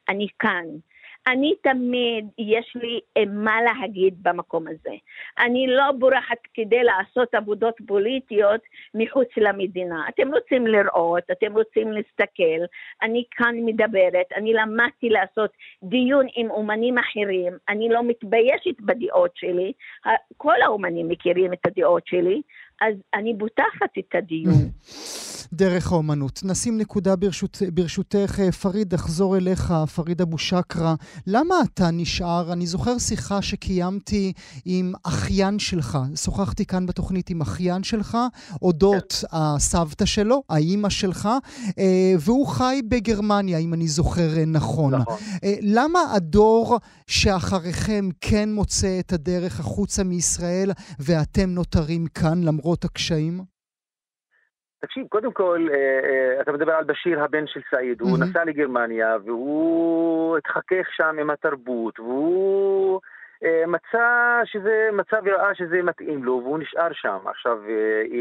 אני 0.09 0.27
כאן. 0.39 0.65
אני 1.27 1.53
תמיד, 1.63 2.25
יש 2.37 2.75
לי 2.75 2.99
מה 3.27 3.61
להגיד 3.61 4.13
במקום 4.23 4.67
הזה. 4.67 4.95
אני 5.39 5.67
לא 5.67 5.91
בורחת 5.99 6.37
כדי 6.53 6.83
לעשות 6.83 7.35
עבודות 7.35 7.75
פוליטיות 7.87 8.61
מחוץ 8.93 9.27
למדינה. 9.37 10.05
אתם 10.09 10.33
רוצים 10.33 10.67
לראות, 10.67 11.23
אתם 11.31 11.53
רוצים 11.53 11.91
להסתכל, 11.91 12.65
אני 13.01 13.23
כאן 13.31 13.55
מדברת, 13.65 14.25
אני 14.35 14.53
למדתי 14.53 15.09
לעשות 15.09 15.51
דיון 15.83 16.25
עם 16.35 16.51
אומנים 16.51 16.97
אחרים, 16.97 17.53
אני 17.69 17.89
לא 17.89 18.03
מתביישת 18.03 18.81
בדעות 18.81 19.31
שלי, 19.35 19.73
כל 20.37 20.61
האומנים 20.61 21.07
מכירים 21.07 21.53
את 21.53 21.65
הדעות 21.65 22.07
שלי, 22.07 22.41
אז 22.81 22.95
אני 23.13 23.33
בוטחת 23.33 23.97
את 23.99 24.15
הדיון. 24.15 24.53
דרך 25.53 25.91
האומנות. 25.91 26.41
נשים 26.43 26.77
נקודה 26.77 27.15
ברשות, 27.15 27.61
ברשותך, 27.73 28.39
אה, 28.39 28.51
פריד, 28.51 28.93
אחזור 28.93 29.37
אליך, 29.37 29.73
פריד 29.95 30.21
אבו 30.21 30.37
שקרה. 30.37 30.95
למה 31.27 31.55
אתה 31.73 31.91
נשאר? 31.91 32.53
אני 32.53 32.65
זוכר 32.65 32.97
שיחה 32.97 33.41
שקיימתי 33.41 34.33
עם 34.65 34.93
אחיין 35.03 35.59
שלך. 35.59 35.97
שוחחתי 36.15 36.65
כאן 36.65 36.85
בתוכנית 36.85 37.29
עם 37.29 37.41
אחיין 37.41 37.83
שלך, 37.83 38.17
אודות 38.61 39.13
כן. 39.21 39.27
הסבתא 39.31 40.05
שלו, 40.05 40.43
האימא 40.49 40.89
שלך, 40.89 41.29
אה, 41.79 42.13
והוא 42.19 42.47
חי 42.47 42.81
בגרמניה, 42.87 43.57
אם 43.57 43.73
אני 43.73 43.87
זוכר 43.87 44.37
אה, 44.37 44.45
נכון. 44.45 44.95
נכון. 44.95 45.17
למה 45.61 45.99
הדור 46.13 46.79
שאחריכם 47.07 48.09
כן 48.21 48.53
מוצא 48.53 48.99
את 48.99 49.13
הדרך 49.13 49.59
החוצה 49.59 50.03
מישראל 50.03 50.71
ואתם 50.99 51.49
נותרים 51.49 52.05
כאן 52.05 52.43
למרות 52.43 52.62
הקשיים? 52.85 53.33
תקשיב, 54.85 55.07
קודם 55.07 55.31
כל, 55.31 55.67
אה, 55.71 55.75
אה, 55.75 56.41
אתה 56.41 56.51
מדבר 56.51 56.73
על 56.73 56.83
בשיר 56.83 57.23
הבן 57.23 57.47
של 57.47 57.59
סעיד, 57.71 58.01
הוא 58.01 58.17
נסע 58.19 58.43
לגרמניה 58.45 59.17
והוא 59.25 60.37
התחכך 60.37 60.87
שם 60.91 61.15
עם 61.19 61.29
התרבות 61.29 61.99
והוא 61.99 62.99
אה, 63.43 63.63
מצא 63.67 64.41
שזה, 64.45 64.89
מצא 64.93 65.15
וראה 65.25 65.55
שזה 65.55 65.81
מתאים 65.83 66.23
לו 66.23 66.41
והוא 66.43 66.59
נשאר 66.59 66.93
שם. 66.93 67.17
עכשיו, 67.25 67.57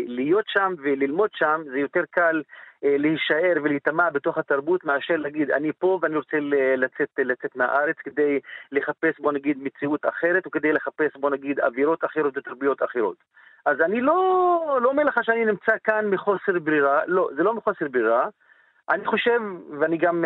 להיות 0.07 0.45
שם 0.49 0.75
וללמוד 0.79 1.31
שם 1.33 1.63
זה 1.73 1.79
יותר 1.79 2.03
קל 2.11 2.43
להישאר 2.83 3.55
ולהיטמע 3.63 4.11
בתוך 4.11 4.39
התרבות 4.39 4.85
מאשר 4.85 5.17
להגיד 5.17 5.51
אני 5.51 5.73
פה 5.79 5.99
ואני 6.03 6.17
רוצה 6.17 6.37
לצאת, 6.77 7.09
לצאת 7.19 7.57
מהארץ 7.57 7.97
כדי 7.97 8.41
לחפש 8.73 9.21
בוא 9.21 9.33
נגיד 9.33 9.59
מציאות 9.63 10.01
אחרת 10.09 10.47
וכדי 10.47 10.73
לחפש 10.73 11.17
בוא 11.17 11.31
נגיד 11.31 11.61
אווירות 11.61 12.05
אחרות 12.05 12.37
ותרבויות 12.37 12.83
אחרות. 12.83 13.17
אז 13.67 13.81
אני 13.81 14.01
לא, 14.01 14.79
לא 14.83 14.89
אומר 14.89 15.05
לך 15.05 15.19
שאני 15.23 15.45
נמצא 15.45 15.73
כאן 15.85 16.07
מחוסר 16.11 16.59
ברירה, 16.59 17.01
לא, 17.07 17.29
זה 17.37 17.43
לא 17.43 17.55
מחוסר 17.55 17.89
ברירה. 17.91 18.29
אני 18.91 19.07
חושב, 19.07 19.41
ואני 19.81 19.97
גם 19.97 20.25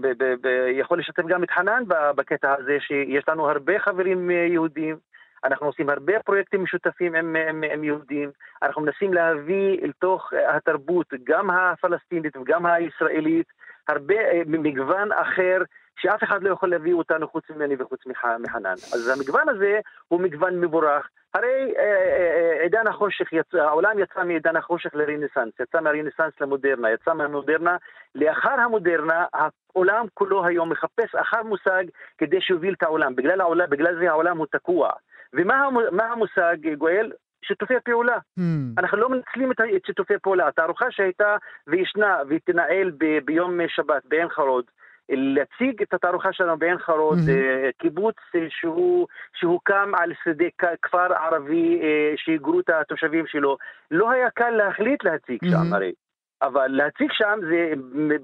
ב- 0.00 0.12
ב- 0.18 0.34
ב- 0.42 0.68
יכול 0.72 0.98
לשתף 0.98 1.22
גם 1.26 1.44
את 1.44 1.50
חנן 1.50 1.82
בקטע 1.88 2.54
הזה, 2.58 2.76
שיש 2.80 3.28
לנו 3.28 3.50
הרבה 3.50 3.78
חברים 3.78 4.30
יהודים, 4.30 4.96
אנחנו 5.44 5.66
עושים 5.66 5.88
הרבה 5.88 6.12
פרויקטים 6.24 6.62
משותפים 6.62 7.14
עם, 7.14 7.36
עם, 7.48 7.64
עם 7.72 7.84
יהודים, 7.84 8.30
אנחנו 8.62 8.82
מנסים 8.82 9.14
להביא 9.14 9.78
אל 9.82 9.92
תוך 9.98 10.32
התרבות, 10.48 11.06
גם 11.24 11.50
הפלסטינית 11.50 12.36
וגם 12.36 12.66
הישראלית, 12.66 13.46
הרבה 13.88 14.14
מגוון 14.46 15.12
אחר 15.12 15.62
שאף 15.98 16.24
אחד 16.24 16.42
לא 16.42 16.50
יכול 16.50 16.70
להביא 16.70 16.94
אותנו 16.94 17.28
חוץ 17.28 17.44
ממני 17.50 17.74
וחוץ 17.78 18.00
מחנן. 18.38 18.72
אז 18.72 19.08
המגוון 19.08 19.48
הזה 19.48 19.80
הוא 20.08 20.20
מגוון 20.20 20.60
מבורך. 20.60 21.08
הרי 21.34 21.74
אה, 21.78 21.82
אה, 21.82 22.62
עידן 22.62 22.86
החושך, 22.86 23.32
יצא, 23.32 23.58
העולם 23.58 23.98
יצא 23.98 24.24
מעידן 24.24 24.56
החושך 24.56 24.94
לרנסאנס, 24.94 25.52
יצא 25.60 25.80
מהרנסאנס 25.80 26.32
למודרנה, 26.40 26.90
יצא 26.90 27.14
מהמודרנה. 27.14 27.76
לאחר 28.14 28.60
המודרנה, 28.60 29.24
העולם 29.32 30.06
כולו 30.14 30.46
היום 30.46 30.70
מחפש 30.70 31.14
אחר 31.14 31.42
מושג 31.42 31.84
כדי 32.18 32.40
שיוביל 32.40 32.74
את 32.74 32.82
העולם. 32.82 33.16
בגלל, 33.16 33.40
העולם, 33.40 33.70
בגלל 33.70 33.98
זה 33.98 34.10
העולם 34.10 34.38
הוא 34.38 34.46
תקוע. 34.52 34.90
ומה 35.32 36.06
המושג, 36.12 36.74
גואל? 36.78 37.12
שיתופי 37.44 37.74
פעולה. 37.84 38.16
Mm. 38.16 38.42
אנחנו 38.78 38.98
לא 38.98 39.08
מנצלים 39.08 39.52
את, 39.52 39.56
שיתופי 39.86 40.14
פעולה. 40.22 40.48
התערוכה 40.48 40.86
שהייתה 40.90 41.36
וישנה 41.66 42.18
והיא 42.28 42.40
ב, 42.98 43.18
ביום 43.24 43.60
שבת 43.68 44.02
בעין 44.04 44.28
חרוד, 44.28 44.64
להציג 45.16 45.82
את 45.82 45.94
התערוכה 45.94 46.32
שלנו 46.32 46.58
בעין 46.58 46.78
חרוד, 46.78 47.18
mm-hmm. 47.18 47.72
קיבוץ 47.78 48.16
אה, 48.34 48.46
שהוא, 48.48 49.06
שהוקם 49.34 49.92
על 49.94 50.12
שדה 50.24 50.44
כפר 50.82 51.12
ערבי 51.14 51.80
אה, 51.82 52.12
שהיגרו 52.16 52.60
את 52.60 52.70
התושבים 52.70 53.26
שלו. 53.26 53.56
לא 53.90 54.10
היה 54.10 54.30
קל 54.30 54.50
להחליט 54.50 55.04
להציג 55.04 55.44
mm-hmm. 55.44 55.50
שם 55.50 55.74
הרי. 55.74 55.92
אבל 56.42 56.66
להציג 56.66 57.08
שם 57.12 57.38
זה 57.50 57.72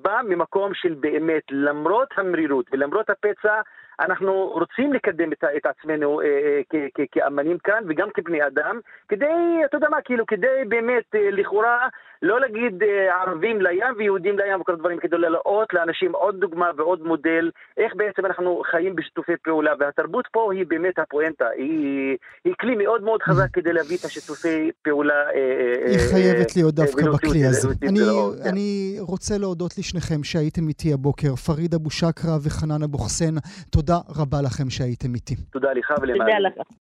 בא 0.02 0.20
ממקום 0.28 0.74
של 0.74 0.94
באמת, 0.94 1.42
למרות 1.50 2.08
המרירות 2.16 2.66
ולמרות 2.72 3.10
הפצע, 3.10 3.60
אנחנו 4.00 4.50
רוצים 4.54 4.92
לקדם 4.92 5.32
את, 5.32 5.44
את 5.56 5.66
עצמנו 5.66 6.20
אה, 6.20 6.26
אה, 6.74 7.04
כאמנים 7.12 7.58
כאן 7.58 7.82
וגם 7.88 8.08
כבני 8.14 8.46
אדם, 8.46 8.80
כדי, 9.08 9.26
אתה 9.64 9.76
יודע 9.76 9.88
מה, 9.90 9.96
כאילו, 10.04 10.26
כדי 10.26 10.64
באמת, 10.68 11.04
אה, 11.14 11.30
לכאורה, 11.30 11.88
לא 12.22 12.40
להגיד 12.40 12.82
אה, 12.82 13.22
ערבים 13.22 13.60
לים 13.60 13.94
ויהודים 13.98 14.38
לים 14.38 14.60
וכל 14.60 14.72
הדברים, 14.72 14.98
כדי 14.98 15.16
להראות 15.18 15.74
לאנשים 15.74 16.12
עוד 16.12 16.40
דוגמה 16.40 16.70
ועוד 16.76 17.02
מודל, 17.02 17.50
איך 17.76 17.92
בעצם 17.96 18.26
אנחנו 18.26 18.62
חיים 18.70 18.96
בשיתופי 18.96 19.32
פעולה, 19.44 19.72
והתרבות 19.80 20.28
פה 20.32 20.52
היא 20.52 20.66
באמת 20.68 20.98
הפואנטה, 20.98 21.44
היא, 21.56 22.16
היא 22.44 22.54
כלי 22.60 22.74
מאוד 22.76 23.02
מאוד 23.02 23.22
חזק 23.22 23.50
כדי 23.52 23.72
להביא 23.72 23.96
את 23.96 24.04
השיתופי 24.04 24.70
פעולה. 24.82 25.14
אה, 25.14 25.30
אה 25.34 25.90
היא 25.90 25.98
חייבת 26.12 26.56
להיות 26.56 26.74
דווקא 26.74 27.02
בכלי 27.10 27.44
הזה. 27.44 27.68
אני, 27.88 27.98
כן. 27.98 28.48
אני 28.48 28.96
רוצה 29.00 29.38
להודות 29.38 29.78
לשניכם 29.78 30.24
שהייתם 30.24 30.68
איתי 30.68 30.92
הבוקר, 30.92 31.34
פריד 31.36 31.74
אבו 31.74 31.90
שקרה 31.90 32.36
וחנן 32.44 32.82
אבו 32.82 32.98
חסן, 32.98 33.34
תודה 33.88 34.00
רבה 34.22 34.42
לכם 34.42 34.70
שהייתם 34.70 35.14
איתי. 35.14 35.34
תודה 35.50 35.72
לך 35.72 35.92
ולמעלה. 36.02 36.24
תודה 36.24 36.38
לך. 36.38 36.68